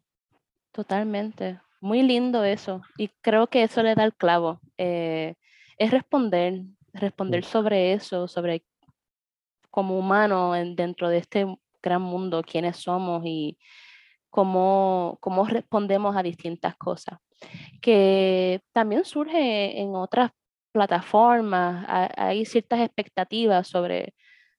Totalmente. 0.72 1.58
Muy 1.80 2.02
lindo 2.02 2.44
eso. 2.44 2.82
Y 2.98 3.08
creo 3.22 3.46
que 3.46 3.62
eso 3.62 3.82
le 3.82 3.94
da 3.94 4.04
el 4.04 4.14
clavo. 4.14 4.60
Eh, 4.76 5.36
es 5.78 5.90
responder, 5.90 6.64
responder 6.92 7.42
sobre 7.44 7.94
eso, 7.94 8.28
sobre 8.28 8.62
como 9.70 9.98
humano 9.98 10.54
en, 10.54 10.76
dentro 10.76 11.08
de 11.08 11.16
este 11.16 11.46
gran 11.82 12.02
mundo, 12.02 12.42
quiénes 12.42 12.76
somos 12.76 13.22
y 13.24 13.56
cómo, 14.28 15.16
cómo 15.22 15.46
respondemos 15.46 16.14
a 16.14 16.22
distintas 16.22 16.76
cosas. 16.76 17.18
Que 17.80 18.60
también 18.74 19.06
surge 19.06 19.80
en 19.80 19.94
otras 19.94 20.32
plataformas, 20.76 21.86
hay 21.88 22.44
ciertas 22.44 22.80
expectativas 22.80 23.66
sobre 23.66 24.12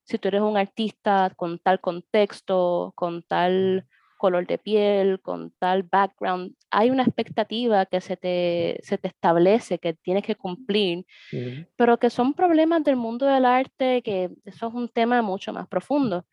si 0.04 0.18
tú 0.18 0.30
eres 0.30 0.42
un 0.42 0.58
artista 0.58 1.32
con 1.36 1.60
tal 1.60 1.80
contexto, 1.80 2.92
con 2.96 3.22
tal 3.22 3.86
color 4.18 4.48
de 4.48 4.58
piel, 4.58 5.22
con 5.22 5.54
tal 5.60 5.84
background, 5.84 6.56
hay 6.72 6.90
una 6.90 7.04
expectativa 7.04 7.86
que 7.86 8.02
se 8.02 8.18
te, 8.18 8.80
se 8.82 8.98
te 8.98 9.10
establece, 9.10 9.78
que 9.78 9.94
tienes 9.94 10.24
que 10.24 10.36
cumplir, 10.36 11.06
pero 11.76 12.00
que 12.00 12.10
son 12.10 12.34
problemas 12.34 12.84
del 12.84 12.96
mundo 12.96 13.28
del 13.28 13.46
arte, 13.46 14.02
que 14.02 14.32
eso 14.44 14.70
es 14.70 14.74
un 14.74 14.90
tema 14.90 15.22
mucho 15.22 15.54
más 15.54 15.68
profundo. 15.68 16.26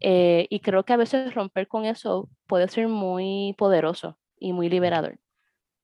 Eh, 0.00 0.48
y 0.50 0.58
creo 0.58 0.82
que 0.82 0.94
a 0.94 0.96
veces 0.96 1.32
romper 1.32 1.68
con 1.68 1.84
eso 1.84 2.28
puede 2.48 2.66
ser 2.66 2.88
muy 2.88 3.54
poderoso 3.56 4.18
y 4.36 4.52
muy 4.52 4.68
liberador. 4.68 5.16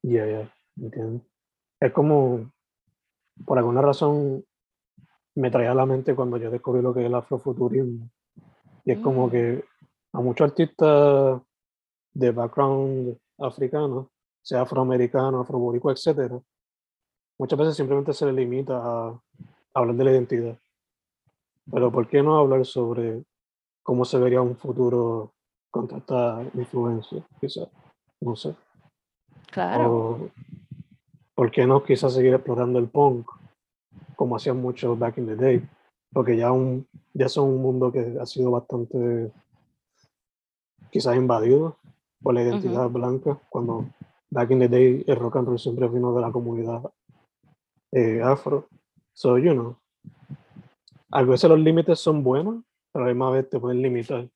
Ya, 0.02 0.26
ya, 0.26 0.52
entiendo. 0.76 1.24
Es 1.80 1.92
como, 1.92 2.52
por 3.44 3.58
alguna 3.58 3.82
razón, 3.82 4.44
me 5.34 5.50
traía 5.50 5.72
a 5.72 5.74
la 5.74 5.86
mente 5.86 6.14
cuando 6.14 6.36
yo 6.36 6.50
descubrí 6.50 6.82
lo 6.82 6.94
que 6.94 7.00
es 7.00 7.06
el 7.06 7.14
afrofuturismo. 7.14 8.08
Y 8.84 8.92
es 8.92 8.98
como 9.00 9.26
mm. 9.26 9.30
que 9.30 9.64
a 10.12 10.20
muchos 10.20 10.50
artistas 10.50 11.40
de 12.12 12.30
background 12.30 13.18
africano, 13.38 14.10
sea 14.42 14.62
afroamericano, 14.62 15.40
afroboricua, 15.40 15.92
etc., 15.92 16.32
muchas 17.38 17.58
veces 17.58 17.76
simplemente 17.76 18.12
se 18.12 18.26
le 18.26 18.32
limita 18.32 18.76
a 18.76 19.20
hablar 19.74 19.96
de 19.96 20.04
la 20.04 20.12
identidad. 20.12 20.58
Pero 21.70 21.90
¿por 21.90 22.06
qué 22.08 22.22
no 22.22 22.38
hablar 22.38 22.64
sobre 22.64 23.24
cómo 23.82 24.04
se 24.04 24.18
vería 24.18 24.42
un 24.42 24.56
futuro 24.56 25.32
con 25.70 25.88
tanta 25.88 26.42
influencia? 26.54 27.26
Quizás, 27.40 27.68
no 28.20 28.36
sé. 28.36 28.54
Claro. 29.50 30.30
¿Por 31.34 31.50
qué 31.50 31.66
no 31.66 31.82
quizás 31.82 32.14
seguir 32.14 32.34
explorando 32.34 32.78
el 32.78 32.88
punk? 32.88 33.28
como 34.14 34.36
hacían 34.36 34.60
muchos 34.60 34.98
back 34.98 35.18
in 35.18 35.26
the 35.26 35.36
day, 35.36 35.68
porque 36.12 36.36
ya, 36.36 36.52
un, 36.52 36.86
ya 37.12 37.28
son 37.28 37.50
un 37.50 37.62
mundo 37.62 37.92
que 37.92 38.16
ha 38.20 38.26
sido 38.26 38.50
bastante 38.50 39.32
quizás 40.90 41.16
invadido 41.16 41.76
por 42.22 42.34
la 42.34 42.42
identidad 42.42 42.88
blanca, 42.88 43.38
cuando 43.48 43.86
back 44.30 44.50
in 44.50 44.60
the 44.60 44.68
day 44.68 45.04
el 45.06 45.16
rock 45.16 45.36
and 45.36 45.48
roll 45.48 45.58
siempre 45.58 45.88
vino 45.88 46.14
de 46.14 46.20
la 46.20 46.32
comunidad 46.32 46.82
eh, 47.92 48.22
afro. 48.22 48.68
So, 49.12 49.38
you 49.38 49.52
know, 49.52 49.76
a 51.10 51.22
veces 51.22 51.48
los 51.50 51.58
límites 51.58 52.00
son 52.00 52.22
buenos, 52.22 52.64
pero 52.92 53.04
a 53.04 53.08
la 53.08 53.14
misma 53.14 53.30
vez 53.30 53.48
te 53.48 53.60
pueden 53.60 53.82
limitar. 53.82 54.28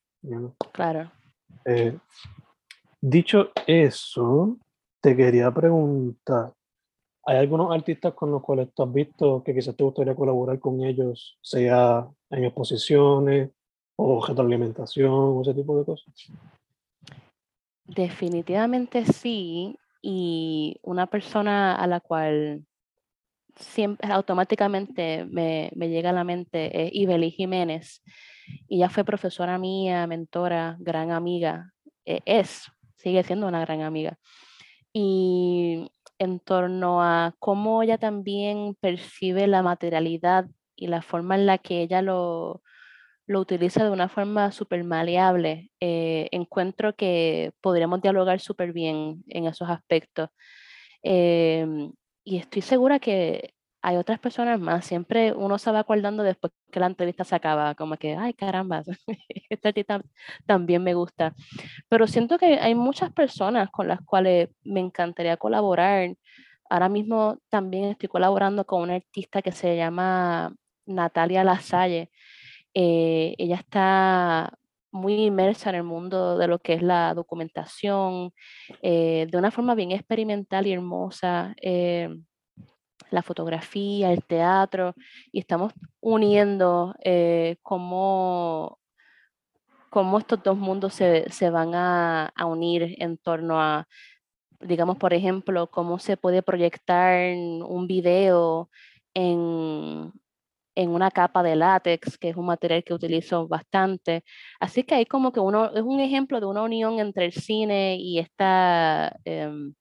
Claro. 0.72 1.10
Eh, 1.64 1.96
dicho 3.00 3.50
eso, 3.66 4.56
te 5.00 5.16
quería 5.16 5.50
preguntar, 5.52 6.52
¿Hay 7.28 7.36
algunos 7.36 7.70
artistas 7.70 8.14
con 8.14 8.30
los 8.30 8.42
cuales 8.42 8.72
tú 8.74 8.82
has 8.82 8.90
visto 8.90 9.42
que 9.44 9.54
quizás 9.54 9.76
te 9.76 9.84
gustaría 9.84 10.14
colaborar 10.14 10.58
con 10.58 10.82
ellos, 10.82 11.36
sea 11.42 12.08
en 12.30 12.44
exposiciones 12.44 13.50
o 13.96 14.24
retroalimentación 14.26 15.12
o 15.12 15.42
ese 15.42 15.52
tipo 15.52 15.78
de 15.78 15.84
cosas? 15.84 16.14
Definitivamente 17.84 19.04
sí. 19.04 19.76
Y 20.00 20.78
una 20.82 21.06
persona 21.06 21.74
a 21.74 21.86
la 21.86 22.00
cual 22.00 22.64
siempre 23.56 24.10
automáticamente 24.10 25.26
me, 25.26 25.70
me 25.74 25.90
llega 25.90 26.08
a 26.08 26.14
la 26.14 26.24
mente 26.24 26.86
es 26.86 26.94
Ibeli 26.94 27.30
Jiménez. 27.30 28.02
Y 28.68 28.76
ella 28.76 28.88
fue 28.88 29.04
profesora 29.04 29.58
mía, 29.58 30.06
mentora, 30.06 30.78
gran 30.80 31.10
amiga. 31.10 31.74
E, 32.06 32.22
es, 32.24 32.72
sigue 32.96 33.22
siendo 33.22 33.46
una 33.46 33.60
gran 33.60 33.82
amiga. 33.82 34.16
Y 34.94 35.90
en 36.18 36.40
torno 36.40 37.02
a 37.02 37.34
cómo 37.38 37.82
ella 37.82 37.98
también 37.98 38.76
percibe 38.80 39.46
la 39.46 39.62
materialidad 39.62 40.46
y 40.76 40.88
la 40.88 41.02
forma 41.02 41.34
en 41.36 41.46
la 41.46 41.58
que 41.58 41.82
ella 41.82 42.02
lo, 42.02 42.62
lo 43.26 43.40
utiliza 43.40 43.84
de 43.84 43.90
una 43.90 44.08
forma 44.08 44.52
súper 44.52 44.84
maleable. 44.84 45.70
Eh, 45.80 46.28
encuentro 46.32 46.96
que 46.96 47.52
podríamos 47.60 48.02
dialogar 48.02 48.40
súper 48.40 48.72
bien 48.72 49.22
en 49.28 49.46
esos 49.46 49.68
aspectos. 49.68 50.30
Em, 51.02 51.92
y 52.24 52.38
estoy 52.38 52.62
segura 52.62 52.98
que 52.98 53.54
hay 53.88 53.96
otras 53.96 54.18
personas 54.20 54.60
más. 54.60 54.84
Siempre 54.84 55.32
uno 55.32 55.56
se 55.58 55.72
va 55.72 55.80
acordando 55.80 56.22
después 56.22 56.52
que 56.70 56.78
la 56.78 56.86
entrevista 56.86 57.24
se 57.24 57.34
acaba, 57.34 57.74
como 57.74 57.96
que, 57.96 58.14
ay, 58.16 58.34
caramba, 58.34 58.82
esta 59.48 59.70
artista 59.70 60.02
también 60.46 60.82
me 60.84 60.92
gusta. 60.92 61.34
Pero 61.88 62.06
siento 62.06 62.38
que 62.38 62.58
hay 62.60 62.74
muchas 62.74 63.10
personas 63.12 63.70
con 63.70 63.88
las 63.88 64.00
cuales 64.02 64.50
me 64.62 64.80
encantaría 64.80 65.38
colaborar. 65.38 66.14
Ahora 66.68 66.90
mismo 66.90 67.38
también 67.48 67.84
estoy 67.84 68.10
colaborando 68.10 68.66
con 68.66 68.82
una 68.82 68.96
artista 68.96 69.40
que 69.40 69.52
se 69.52 69.76
llama 69.76 70.54
Natalia 70.84 71.42
Lasalle. 71.42 72.10
Eh, 72.74 73.34
ella 73.38 73.56
está 73.56 74.52
muy 74.90 75.14
inmersa 75.26 75.70
en 75.70 75.76
el 75.76 75.84
mundo 75.84 76.36
de 76.36 76.46
lo 76.46 76.58
que 76.58 76.74
es 76.74 76.82
la 76.82 77.14
documentación, 77.14 78.32
eh, 78.82 79.26
de 79.30 79.38
una 79.38 79.50
forma 79.50 79.74
bien 79.74 79.92
experimental 79.92 80.66
y 80.66 80.72
hermosa. 80.72 81.54
Eh, 81.62 82.10
la 83.10 83.22
fotografía, 83.22 84.12
el 84.12 84.24
teatro, 84.24 84.94
y 85.32 85.40
estamos 85.40 85.72
uniendo 86.00 86.94
eh, 87.04 87.56
cómo, 87.62 88.78
cómo, 89.90 90.18
estos 90.18 90.42
dos 90.42 90.56
mundos 90.56 90.94
se, 90.94 91.30
se 91.30 91.50
van 91.50 91.74
a, 91.74 92.26
a, 92.34 92.46
unir 92.46 92.96
en 92.98 93.18
torno 93.18 93.60
a, 93.60 93.86
digamos, 94.60 94.96
por 94.98 95.14
ejemplo, 95.14 95.68
cómo 95.70 95.98
se 95.98 96.16
puede 96.16 96.42
proyectar 96.42 97.34
un 97.34 97.86
video 97.86 98.70
en, 99.14 100.12
en 100.78 100.90
una 100.90 101.10
capa 101.10 101.42
de 101.42 101.56
látex, 101.56 102.18
que 102.18 102.28
es 102.30 102.36
un 102.36 102.46
material 102.46 102.84
que 102.84 102.94
utilizo 102.94 103.48
bastante. 103.48 104.24
Así 104.60 104.84
que 104.84 104.94
hay 104.94 105.06
como 105.06 105.32
que 105.32 105.40
uno, 105.40 105.72
es 105.74 105.82
un 105.82 106.00
ejemplo 106.00 106.38
de 106.40 106.46
una 106.46 106.62
unión 106.62 107.00
entre 107.00 107.26
el 107.26 107.32
cine 107.32 107.96
y 107.96 108.20
esta... 108.20 109.16
Em, 109.24 109.74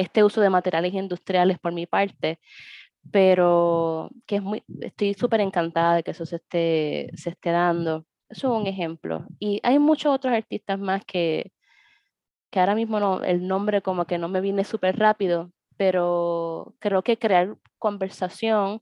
este 0.00 0.24
uso 0.24 0.40
de 0.40 0.50
materiales 0.50 0.94
industriales 0.94 1.58
por 1.58 1.72
mi 1.72 1.86
parte, 1.86 2.38
pero 3.10 4.10
que 4.26 4.36
es 4.36 4.42
muy, 4.42 4.62
estoy 4.80 5.14
súper 5.14 5.40
encantada 5.40 5.96
de 5.96 6.02
que 6.02 6.12
eso 6.12 6.24
se 6.24 6.36
esté, 6.36 7.10
se 7.14 7.30
esté 7.30 7.50
dando. 7.50 8.06
Eso 8.28 8.54
es 8.54 8.60
un 8.60 8.66
ejemplo. 8.66 9.26
Y 9.38 9.60
hay 9.62 9.78
muchos 9.78 10.14
otros 10.14 10.32
artistas 10.32 10.78
más 10.78 11.04
que, 11.04 11.52
que 12.50 12.60
ahora 12.60 12.74
mismo 12.74 12.98
no, 12.98 13.22
el 13.22 13.46
nombre 13.46 13.82
como 13.82 14.06
que 14.06 14.18
no 14.18 14.28
me 14.28 14.40
viene 14.40 14.64
súper 14.64 14.98
rápido, 14.98 15.50
pero 15.76 16.74
creo 16.78 17.02
que 17.02 17.18
crear 17.18 17.56
conversación 17.78 18.80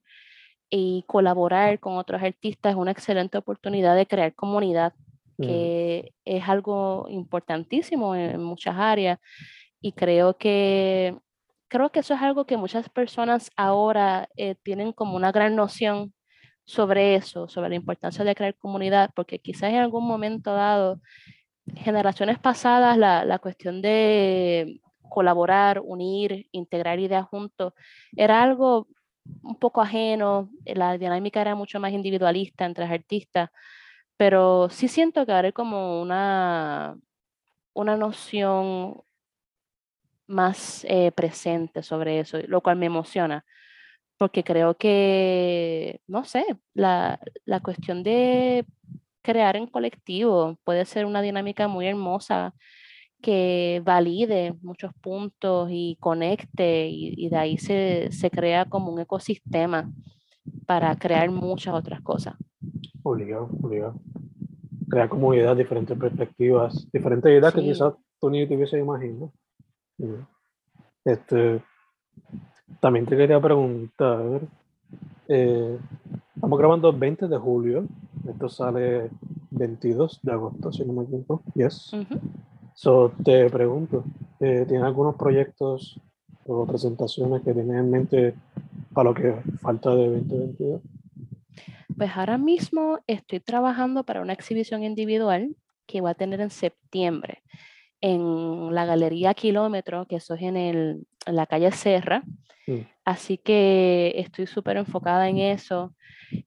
y 0.70 1.04
colaborar 1.06 1.80
con 1.80 1.96
otros 1.96 2.22
artistas 2.22 2.72
es 2.72 2.78
una 2.78 2.90
excelente 2.90 3.38
oportunidad 3.38 3.96
de 3.96 4.06
crear 4.06 4.34
comunidad, 4.34 4.92
mm. 5.38 5.42
que 5.42 6.12
es 6.24 6.48
algo 6.48 7.06
importantísimo 7.08 8.14
en 8.14 8.42
muchas 8.42 8.76
áreas 8.76 9.18
y 9.80 9.92
creo 9.92 10.36
que, 10.38 11.16
creo 11.68 11.90
que 11.90 12.00
eso 12.00 12.14
es 12.14 12.22
algo 12.22 12.46
que 12.46 12.56
muchas 12.56 12.88
personas 12.88 13.50
ahora 13.56 14.28
eh, 14.36 14.56
tienen 14.62 14.92
como 14.92 15.16
una 15.16 15.32
gran 15.32 15.56
noción 15.56 16.14
sobre 16.64 17.14
eso, 17.14 17.48
sobre 17.48 17.70
la 17.70 17.76
importancia 17.76 18.24
de 18.24 18.34
crear 18.34 18.54
comunidad, 18.56 19.10
porque 19.14 19.38
quizás 19.38 19.70
en 19.70 19.76
algún 19.78 20.06
momento 20.06 20.54
dado, 20.54 21.00
generaciones 21.76 22.38
pasadas, 22.38 22.98
la, 22.98 23.24
la 23.24 23.38
cuestión 23.38 23.82
de 23.82 24.80
colaborar, 25.08 25.80
unir, 25.84 26.46
integrar 26.52 26.98
ideas 26.98 27.26
juntos, 27.26 27.72
era 28.16 28.42
algo 28.42 28.88
un 29.42 29.56
poco 29.58 29.80
ajeno, 29.82 30.50
la 30.64 30.96
dinámica 30.98 31.40
era 31.40 31.54
mucho 31.54 31.80
más 31.80 31.92
individualista 31.92 32.64
entre 32.66 32.84
los 32.84 32.92
artistas, 32.92 33.50
pero 34.16 34.68
sí 34.70 34.88
siento 34.88 35.24
que 35.26 35.32
ahora 35.32 35.46
hay 35.48 35.52
como 35.52 36.02
una, 36.02 36.98
una 37.74 37.96
noción 37.96 39.02
más 40.28 40.84
eh, 40.88 41.10
presente 41.12 41.82
sobre 41.82 42.20
eso, 42.20 42.38
lo 42.46 42.60
cual 42.60 42.76
me 42.76 42.86
emociona, 42.86 43.44
porque 44.18 44.44
creo 44.44 44.76
que, 44.76 46.00
no 46.06 46.24
sé, 46.24 46.44
la, 46.74 47.20
la 47.44 47.60
cuestión 47.60 48.02
de 48.02 48.64
crear 49.22 49.56
en 49.56 49.66
colectivo 49.66 50.58
puede 50.64 50.84
ser 50.84 51.06
una 51.06 51.22
dinámica 51.22 51.68
muy 51.68 51.86
hermosa 51.86 52.54
que 53.20 53.82
valide 53.84 54.54
muchos 54.62 54.92
puntos 54.94 55.68
y 55.72 55.96
conecte 56.00 56.88
y, 56.88 57.28
de 57.28 57.36
ahí 57.36 57.58
se, 57.58 58.10
se, 58.12 58.30
crea 58.30 58.64
como 58.66 58.92
un 58.92 59.00
ecosistema 59.00 59.90
para 60.66 60.94
crear 60.96 61.30
muchas 61.30 61.74
otras 61.74 62.00
cosas. 62.00 62.36
Obligado, 63.02 63.50
obligado. 63.60 64.00
Crear 64.88 65.08
comunidad, 65.08 65.56
diferentes 65.56 65.98
perspectivas, 65.98 66.86
diferentes 66.92 67.30
ideas 67.30 67.52
que 67.52 67.60
quizás 67.60 67.94
tú 68.20 68.30
ni 68.30 68.46
te 68.46 68.56
hubiese 68.56 68.78
imaginado. 68.78 69.32
Este, 71.04 71.62
también 72.80 73.06
te 73.06 73.16
quería 73.16 73.40
preguntar, 73.40 74.40
eh, 75.26 75.78
estamos 76.34 76.58
grabando 76.58 76.90
el 76.90 76.96
20 76.96 77.28
de 77.28 77.38
julio, 77.38 77.86
esto 78.28 78.48
sale 78.48 79.10
22 79.50 80.20
de 80.22 80.32
agosto, 80.32 80.72
si 80.72 80.84
no 80.84 80.92
me 80.92 81.04
equivoco. 81.04 81.42
Yes. 81.54 81.92
So, 82.74 83.12
te 83.24 83.50
pregunto, 83.50 84.04
eh, 84.40 84.64
¿tienes 84.68 84.84
algunos 84.84 85.16
proyectos 85.16 86.00
o 86.46 86.66
presentaciones 86.66 87.42
que 87.42 87.52
tienes 87.52 87.76
en 87.76 87.90
mente 87.90 88.34
para 88.92 89.10
lo 89.10 89.14
que 89.14 89.32
falta 89.60 89.94
de 89.94 90.08
2022? 90.08 90.82
Pues 91.96 92.10
ahora 92.14 92.38
mismo 92.38 93.00
estoy 93.08 93.40
trabajando 93.40 94.04
para 94.04 94.20
una 94.20 94.32
exhibición 94.32 94.84
individual 94.84 95.56
que 95.86 96.00
voy 96.00 96.10
a 96.10 96.14
tener 96.14 96.40
en 96.40 96.50
septiembre 96.50 97.42
en 98.00 98.74
la 98.74 98.84
Galería 98.84 99.34
Kilómetro, 99.34 100.06
que 100.06 100.16
eso 100.16 100.34
es 100.34 100.42
en, 100.42 100.56
el, 100.56 101.06
en 101.26 101.36
la 101.36 101.46
calle 101.46 101.70
Serra. 101.72 102.22
Mm. 102.66 102.80
Así 103.04 103.38
que 103.38 104.12
estoy 104.16 104.46
súper 104.46 104.76
enfocada 104.76 105.28
en 105.28 105.38
eso. 105.38 105.94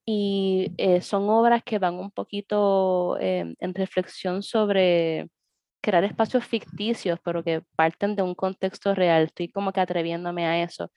Y 0.06 0.74
eh, 0.78 1.02
son 1.02 1.30
obras 1.30 1.64
que 1.64 1.80
van 1.80 1.96
un 1.96 2.12
poquito 2.12 3.18
em, 3.20 3.56
en 3.60 3.74
reflexión 3.74 4.44
sobre 4.44 5.28
crear 5.82 6.04
espacios 6.04 6.46
ficticios, 6.46 7.20
pero 7.24 7.44
que 7.44 7.64
parten 7.76 8.16
de 8.16 8.22
un 8.22 8.36
contexto 8.36 8.94
real. 8.94 9.24
Estoy 9.24 9.50
como 9.50 9.74
que 9.74 9.80
atreviéndome 9.80 10.46
a 10.46 10.64
eso. 10.64 10.92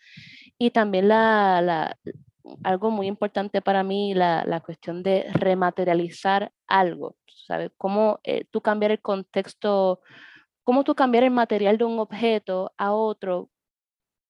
Y 0.58 0.70
también 0.70 1.08
la, 1.08 1.62
la 1.62 1.96
algo 2.62 2.90
muy 2.90 3.06
importante 3.06 3.62
para 3.62 3.82
mí, 3.82 4.14
la, 4.14 4.44
la, 4.46 4.60
cuestión 4.60 5.02
de 5.02 5.26
rematerializar 5.32 6.52
algo, 6.66 7.16
¿sabes? 7.46 7.70
Cómo 7.78 8.20
eh, 8.22 8.44
tú 8.50 8.60
cambiar 8.60 8.92
el 8.92 9.00
contexto, 9.00 10.00
cómo 10.64 10.82
tú 10.82 10.94
cambiar 10.94 11.24
el 11.24 11.30
material 11.30 11.78
de 11.78 11.84
un 11.84 11.98
objeto 11.98 12.72
a 12.76 12.92
otro 12.92 13.50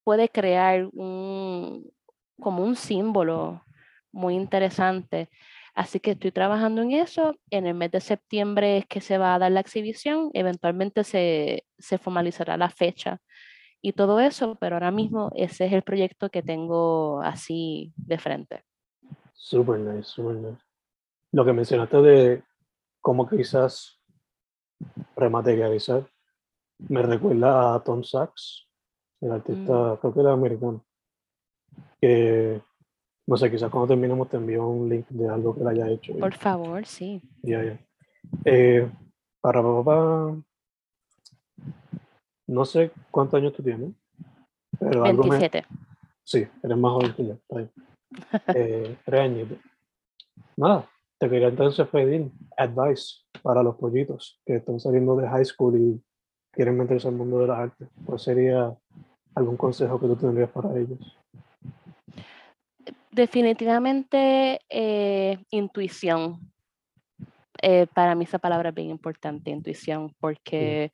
puede 0.04 0.28
crear 0.28 0.88
un, 0.92 1.90
como 2.38 2.62
un 2.62 2.76
símbolo 2.76 3.64
muy 4.12 4.34
interesante. 4.34 5.30
Así 5.74 5.98
que 5.98 6.12
estoy 6.12 6.30
trabajando 6.30 6.82
en 6.82 6.92
eso. 6.92 7.34
En 7.50 7.66
el 7.66 7.74
mes 7.74 7.90
de 7.90 8.00
septiembre 8.00 8.78
es 8.78 8.86
que 8.86 9.00
se 9.00 9.18
va 9.18 9.34
a 9.34 9.38
dar 9.38 9.50
la 9.50 9.60
exhibición. 9.60 10.30
Eventualmente 10.34 11.02
se, 11.02 11.64
se 11.78 11.98
formalizará 11.98 12.56
la 12.56 12.70
fecha 12.70 13.20
y 13.82 13.92
todo 13.92 14.20
eso, 14.20 14.56
pero 14.60 14.76
ahora 14.76 14.90
mismo 14.90 15.30
ese 15.34 15.66
es 15.66 15.72
el 15.72 15.82
proyecto 15.82 16.30
que 16.30 16.42
tengo 16.42 17.20
así 17.22 17.92
de 17.96 18.18
frente. 18.18 18.64
Super 19.32 19.78
nice, 19.78 20.04
super 20.04 20.36
nice. 20.36 20.62
Lo 21.32 21.44
que 21.44 21.52
mencionaste 21.52 21.96
de 21.98 22.42
cómo 23.00 23.28
quizás 23.28 24.00
rematerializar, 25.16 26.08
me 26.78 27.02
recuerda 27.02 27.74
a 27.74 27.80
Tom 27.82 28.02
Sachs, 28.02 28.68
el 29.20 29.32
artista, 29.32 29.72
mm. 29.72 29.96
creo 29.98 30.14
que 30.14 30.20
era 30.20 30.32
americano, 30.32 30.84
que 32.00 32.60
no 33.26 33.36
sé, 33.36 33.50
quizás 33.50 33.70
cuando 33.70 33.88
terminemos 33.88 34.28
te 34.28 34.36
envío 34.36 34.66
un 34.68 34.88
link 34.88 35.06
de 35.08 35.28
algo 35.28 35.54
que 35.54 35.62
él 35.62 35.68
haya 35.68 35.88
hecho. 35.88 36.12
Por 36.18 36.34
favor, 36.34 36.84
sí. 36.84 37.22
Ya, 37.42 37.64
ya. 37.64 37.78
Eh, 38.44 38.90
para 39.40 39.62
papá, 39.62 40.36
no 42.46 42.64
sé 42.64 42.90
cuántos 43.10 43.38
años 43.38 43.54
tú 43.54 43.62
tienes. 43.62 43.92
Pero 44.78 45.02
27. 45.02 45.64
Sí, 46.22 46.46
eres 46.62 46.76
más 46.76 46.92
joven 46.92 47.14
que 47.14 47.26
yo. 47.26 47.38
Eh, 48.54 48.96
tres 49.04 49.20
años. 49.20 49.48
Nada, 50.56 50.88
te 51.18 51.28
quería 51.28 51.48
entonces 51.48 51.88
pedir 51.88 52.30
advice 52.56 53.24
para 53.42 53.60
los 53.60 53.74
pollitos 53.74 54.40
que 54.46 54.56
están 54.56 54.78
saliendo 54.78 55.16
de 55.16 55.28
high 55.28 55.44
school 55.44 55.76
y 55.76 56.00
quieren 56.54 56.76
meterse 56.76 57.08
al 57.08 57.14
mundo 57.14 57.38
de 57.40 57.48
las 57.48 57.58
artes. 57.58 57.88
¿Cuál 58.04 58.18
sería 58.18 58.74
algún 59.34 59.56
consejo 59.56 60.00
que 60.00 60.06
tú 60.06 60.16
tendrías 60.16 60.50
para 60.50 60.76
ellos? 60.76 60.98
Definitivamente 63.10 64.60
eh, 64.68 65.38
intuición. 65.50 66.52
Eh, 67.62 67.86
para 67.94 68.14
mí 68.14 68.24
esa 68.24 68.38
palabra 68.38 68.70
es 68.70 68.74
bien 68.74 68.90
importante, 68.90 69.50
intuición, 69.50 70.12
porque 70.20 70.92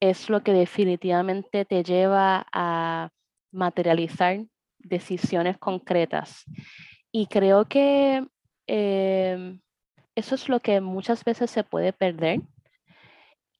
es 0.00 0.28
lo 0.28 0.42
que 0.42 0.52
definitivamente 0.52 1.64
te 1.64 1.82
lleva 1.82 2.46
a 2.52 3.10
materializar 3.52 4.44
decisiones 4.78 5.58
concretas. 5.58 6.44
Y 7.10 7.26
creo 7.26 7.64
que 7.64 8.26
em, 8.66 9.60
eso 10.14 10.34
es 10.34 10.48
lo 10.48 10.60
que 10.60 10.80
muchas 10.80 11.24
veces 11.24 11.50
se 11.50 11.64
puede 11.64 11.92
perder 11.92 12.40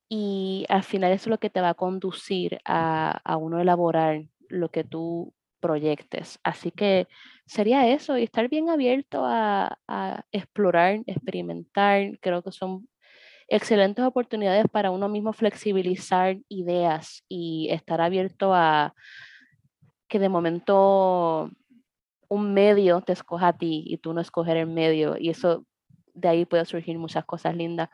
y 0.08 0.66
al 0.68 0.82
final 0.84 1.12
es 1.12 1.26
lo 1.26 1.38
que 1.38 1.50
te 1.50 1.60
va 1.60 1.70
a 1.70 1.74
conducir 1.74 2.60
a, 2.64 3.20
a 3.24 3.36
uno 3.36 3.60
elaborar 3.60 4.24
lo 4.48 4.70
que 4.70 4.84
tú 4.84 5.34
proyectes. 5.60 6.38
Así 6.44 6.70
que 6.70 7.08
sería 7.46 7.88
eso 7.88 8.16
y 8.16 8.24
estar 8.24 8.48
bien 8.48 8.70
abierto 8.70 9.24
a, 9.24 9.78
a 9.88 10.24
explorar, 10.32 11.00
experimentar. 11.06 12.18
Creo 12.20 12.42
que 12.42 12.52
son 12.52 12.88
excelentes 13.48 14.04
oportunidades 14.04 14.66
para 14.70 14.90
uno 14.90 15.08
mismo 15.08 15.32
flexibilizar 15.32 16.38
ideas 16.48 17.24
y 17.28 17.68
estar 17.70 18.00
abierto 18.00 18.54
a 18.54 18.94
que 20.08 20.18
de 20.18 20.28
momento 20.28 21.50
un 22.28 22.54
medio 22.54 23.00
te 23.00 23.12
escoja 23.12 23.48
a 23.48 23.58
ti 23.58 23.84
y 23.86 23.98
tú 23.98 24.12
no 24.12 24.20
escoger 24.20 24.56
el 24.56 24.66
medio 24.66 25.16
y 25.18 25.30
eso 25.30 25.64
de 26.16 26.28
ahí 26.28 26.44
puede 26.46 26.64
surgir 26.64 26.98
muchas 26.98 27.24
cosas 27.24 27.54
lindas. 27.54 27.90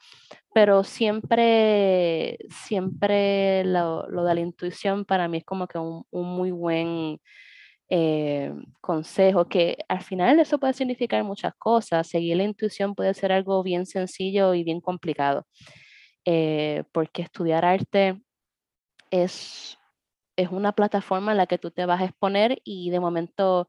Pero 0.55 0.85
siempre, 0.85 2.39
siempre 2.51 3.65
lo, 3.65 4.09
lo 4.09 4.25
de 4.25 4.35
la 4.35 4.41
intuición 4.41 5.05
para 5.05 5.29
mí 5.29 5.39
es 5.39 5.45
como 5.45 5.67
que 5.67 5.79
un, 5.79 6.05
un 6.11 6.29
muy 6.29 6.51
buen 6.53 7.21
eh, 7.91 8.53
consejo, 8.81 9.49
que 9.49 9.77
al 9.89 10.03
final 10.03 10.41
eso 10.41 10.59
puede 10.59 10.73
significar 10.73 11.23
muchas 11.25 11.55
cosas. 11.59 12.09
Seguir 12.09 12.39
la 12.39 12.45
intuición 12.45 12.95
puede 12.95 13.15
ser 13.15 13.33
algo 13.33 13.63
bien 13.63 13.87
sencillo 13.87 14.55
y 14.55 14.65
bien 14.65 14.81
complicado, 14.81 15.47
eh, 16.25 16.85
porque 16.93 17.23
estudiar 17.23 17.65
arte 17.67 18.23
es, 19.11 19.79
es 20.37 20.49
una 20.51 20.73
plataforma 20.73 21.33
en 21.33 21.39
la 21.39 21.47
que 21.47 21.59
tú 21.59 21.71
te 21.71 21.87
vas 21.87 22.01
a 22.01 22.07
exponer 22.07 22.61
y 22.65 22.91
de 22.91 23.01
momento 23.01 23.69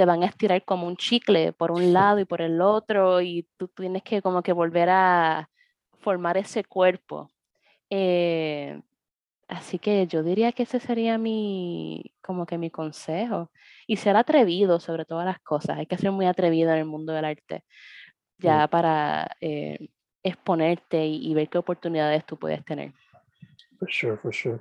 te 0.00 0.06
van 0.06 0.22
a 0.22 0.26
estirar 0.26 0.64
como 0.64 0.86
un 0.86 0.96
chicle 0.96 1.52
por 1.52 1.70
un 1.72 1.92
lado 1.92 2.20
y 2.20 2.24
por 2.24 2.40
el 2.40 2.62
otro 2.62 3.20
y 3.20 3.46
tú 3.58 3.68
tienes 3.68 4.02
que 4.02 4.22
como 4.22 4.42
que 4.42 4.54
volver 4.54 4.88
a 4.88 5.50
formar 5.98 6.38
ese 6.38 6.64
cuerpo. 6.64 7.28
Eh, 7.90 8.80
Así 9.50 9.80
que 9.80 10.06
yo 10.06 10.22
diría 10.22 10.52
que 10.52 10.62
ese 10.62 10.78
sería 10.78 11.18
mi, 11.18 12.14
como 12.22 12.46
que 12.46 12.56
mi 12.56 12.70
consejo. 12.70 13.50
Y 13.88 13.96
ser 13.96 14.16
atrevido 14.16 14.78
sobre 14.78 15.04
todas 15.04 15.26
las 15.26 15.40
cosas. 15.40 15.76
Hay 15.76 15.86
que 15.86 15.98
ser 15.98 16.12
muy 16.12 16.26
atrevido 16.26 16.70
en 16.70 16.78
el 16.78 16.84
mundo 16.84 17.12
del 17.12 17.24
arte, 17.24 17.64
ya 18.38 18.68
para 18.68 19.36
eh, 19.40 19.90
exponerte 20.22 21.04
y, 21.04 21.34
ver 21.34 21.48
qué 21.48 21.58
oportunidades 21.58 22.24
tú 22.24 22.38
puedes 22.38 22.64
tener. 22.64 22.92
For 23.80 23.90
sure, 23.90 24.16
for 24.18 24.32
sure. 24.32 24.60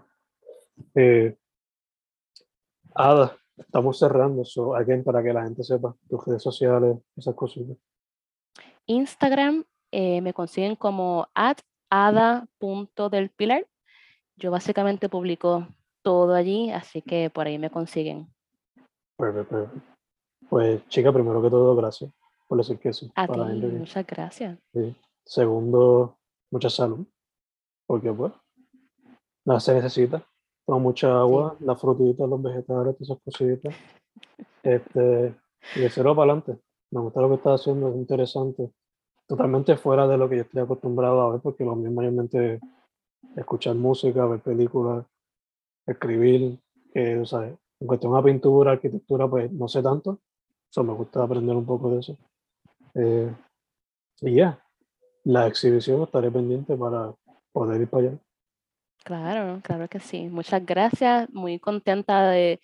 Eh, 0.95 1.37
Ada, 2.95 3.38
estamos 3.59 3.99
cerrando, 3.99 4.43
so, 4.45 4.75
again, 4.75 5.03
para 5.03 5.21
que 5.23 5.33
la 5.33 5.43
gente 5.43 5.63
sepa 5.63 5.95
tus 6.09 6.25
redes 6.25 6.43
sociales, 6.43 6.97
esas 7.15 7.35
cositas. 7.35 7.77
Instagram 8.85 9.65
eh, 9.91 10.21
me 10.21 10.33
consiguen 10.33 10.75
como 10.75 11.27
at 11.33 11.57
ada.delpilar 11.91 13.65
yo 14.39 14.51
básicamente 14.51 15.09
publico 15.09 15.67
todo 16.01 16.33
allí, 16.33 16.71
así 16.71 17.01
que 17.01 17.29
por 17.29 17.47
ahí 17.47 17.59
me 17.59 17.69
consiguen. 17.69 18.33
Perfecto, 19.17 19.69
Pues 20.49 20.87
chica, 20.87 21.11
primero 21.11 21.41
que 21.41 21.49
todo, 21.49 21.75
gracias 21.75 22.09
por 22.47 22.57
decir 22.57 22.79
que 22.79 22.91
sí. 22.91 23.11
A 23.15 23.27
ti, 23.27 23.39
muchas 23.39 24.05
gracias. 24.07 24.57
Segundo, 25.23 26.17
mucha 26.51 26.69
salud, 26.69 27.05
porque 27.85 28.11
pues, 28.11 28.33
nada 29.45 29.59
se 29.59 29.75
necesita. 29.75 30.25
Toma 30.69 30.83
mucha 30.83 31.19
agua, 31.19 31.57
las 31.61 31.81
frutitas, 31.81 32.29
los 32.29 32.43
vegetales, 32.43 32.95
todas 32.95 33.01
esas 33.01 33.17
cositas. 33.23 33.75
Este, 34.61 35.35
y 35.75 35.79
de 35.79 35.89
cero 35.89 36.15
para 36.15 36.31
adelante. 36.31 36.61
Me 36.91 37.01
gusta 37.01 37.21
lo 37.21 37.29
que 37.29 37.35
estás 37.37 37.61
haciendo, 37.61 37.89
es 37.89 37.95
interesante. 37.95 38.69
Totalmente 39.25 39.75
fuera 39.77 40.07
de 40.07 40.15
lo 40.15 40.29
que 40.29 40.35
yo 40.35 40.41
estoy 40.43 40.61
acostumbrado 40.61 41.21
a 41.21 41.31
ver, 41.31 41.41
porque 41.41 41.65
lo 41.65 41.75
mío 41.75 41.89
mayormente 41.89 42.59
escuchar 43.35 43.73
música, 43.77 44.27
ver 44.27 44.41
películas, 44.41 45.07
escribir, 45.87 46.59
que, 46.93 47.17
o 47.17 47.25
sea, 47.25 47.45
en 47.45 47.87
cuestión 47.87 48.13
de 48.13 48.21
pintura, 48.21 48.73
arquitectura, 48.73 49.27
pues 49.27 49.51
no 49.51 49.67
sé 49.67 49.81
tanto, 49.81 50.19
eso 50.69 50.83
me 50.83 50.93
gusta 50.93 51.23
aprender 51.23 51.55
un 51.55 51.65
poco 51.65 51.89
de 51.89 51.99
eso. 51.99 52.15
Eh, 52.93 53.33
y 54.21 54.35
ya, 54.35 54.63
la 55.23 55.47
exhibición 55.47 56.03
estaré 56.03 56.29
pendiente 56.29 56.77
para 56.77 57.11
poder 57.53 57.81
ir 57.81 57.89
para 57.89 58.09
allá. 58.09 58.19
Claro, 59.03 59.61
claro 59.63 59.87
que 59.87 59.99
sí. 59.99 60.27
Muchas 60.27 60.65
gracias, 60.65 61.29
muy 61.31 61.59
contenta 61.59 62.29
de 62.29 62.59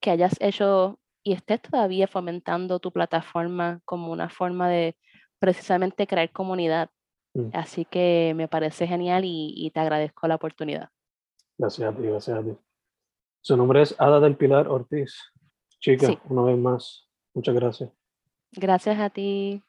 que 0.00 0.10
hayas 0.10 0.36
hecho 0.40 0.98
y 1.22 1.32
estés 1.32 1.60
todavía 1.62 2.08
fomentando 2.08 2.80
tu 2.80 2.92
plataforma 2.92 3.80
como 3.84 4.10
una 4.10 4.28
forma 4.28 4.68
de 4.68 4.96
precisamente 5.38 6.06
crear 6.06 6.30
comunidad 6.30 6.90
Mm. 7.34 7.50
Así 7.52 7.84
que 7.84 8.34
me 8.36 8.48
parece 8.48 8.86
genial 8.86 9.22
y, 9.24 9.70
te 9.72 9.80
agradezco 9.80 10.26
la 10.28 10.34
oportunidad. 10.34 10.90
Gracias 11.58 11.88
a 11.88 11.96
ti, 11.96 12.02
gracias 12.02 12.38
a 12.38 12.42
ti. 12.42 12.56
Su 13.40 13.56
nombre 13.56 13.82
es 13.82 13.94
Ada 13.98 14.20
del 14.20 14.36
Pilar 14.36 14.68
Ortiz. 14.68 15.32
Chica, 15.80 16.20
una 16.28 16.42
vez 16.42 16.58
más, 16.58 17.08
muchas 17.34 17.54
gracias. 17.54 17.90
Gracias 18.52 18.98
a 18.98 19.10
ti. 19.10 19.62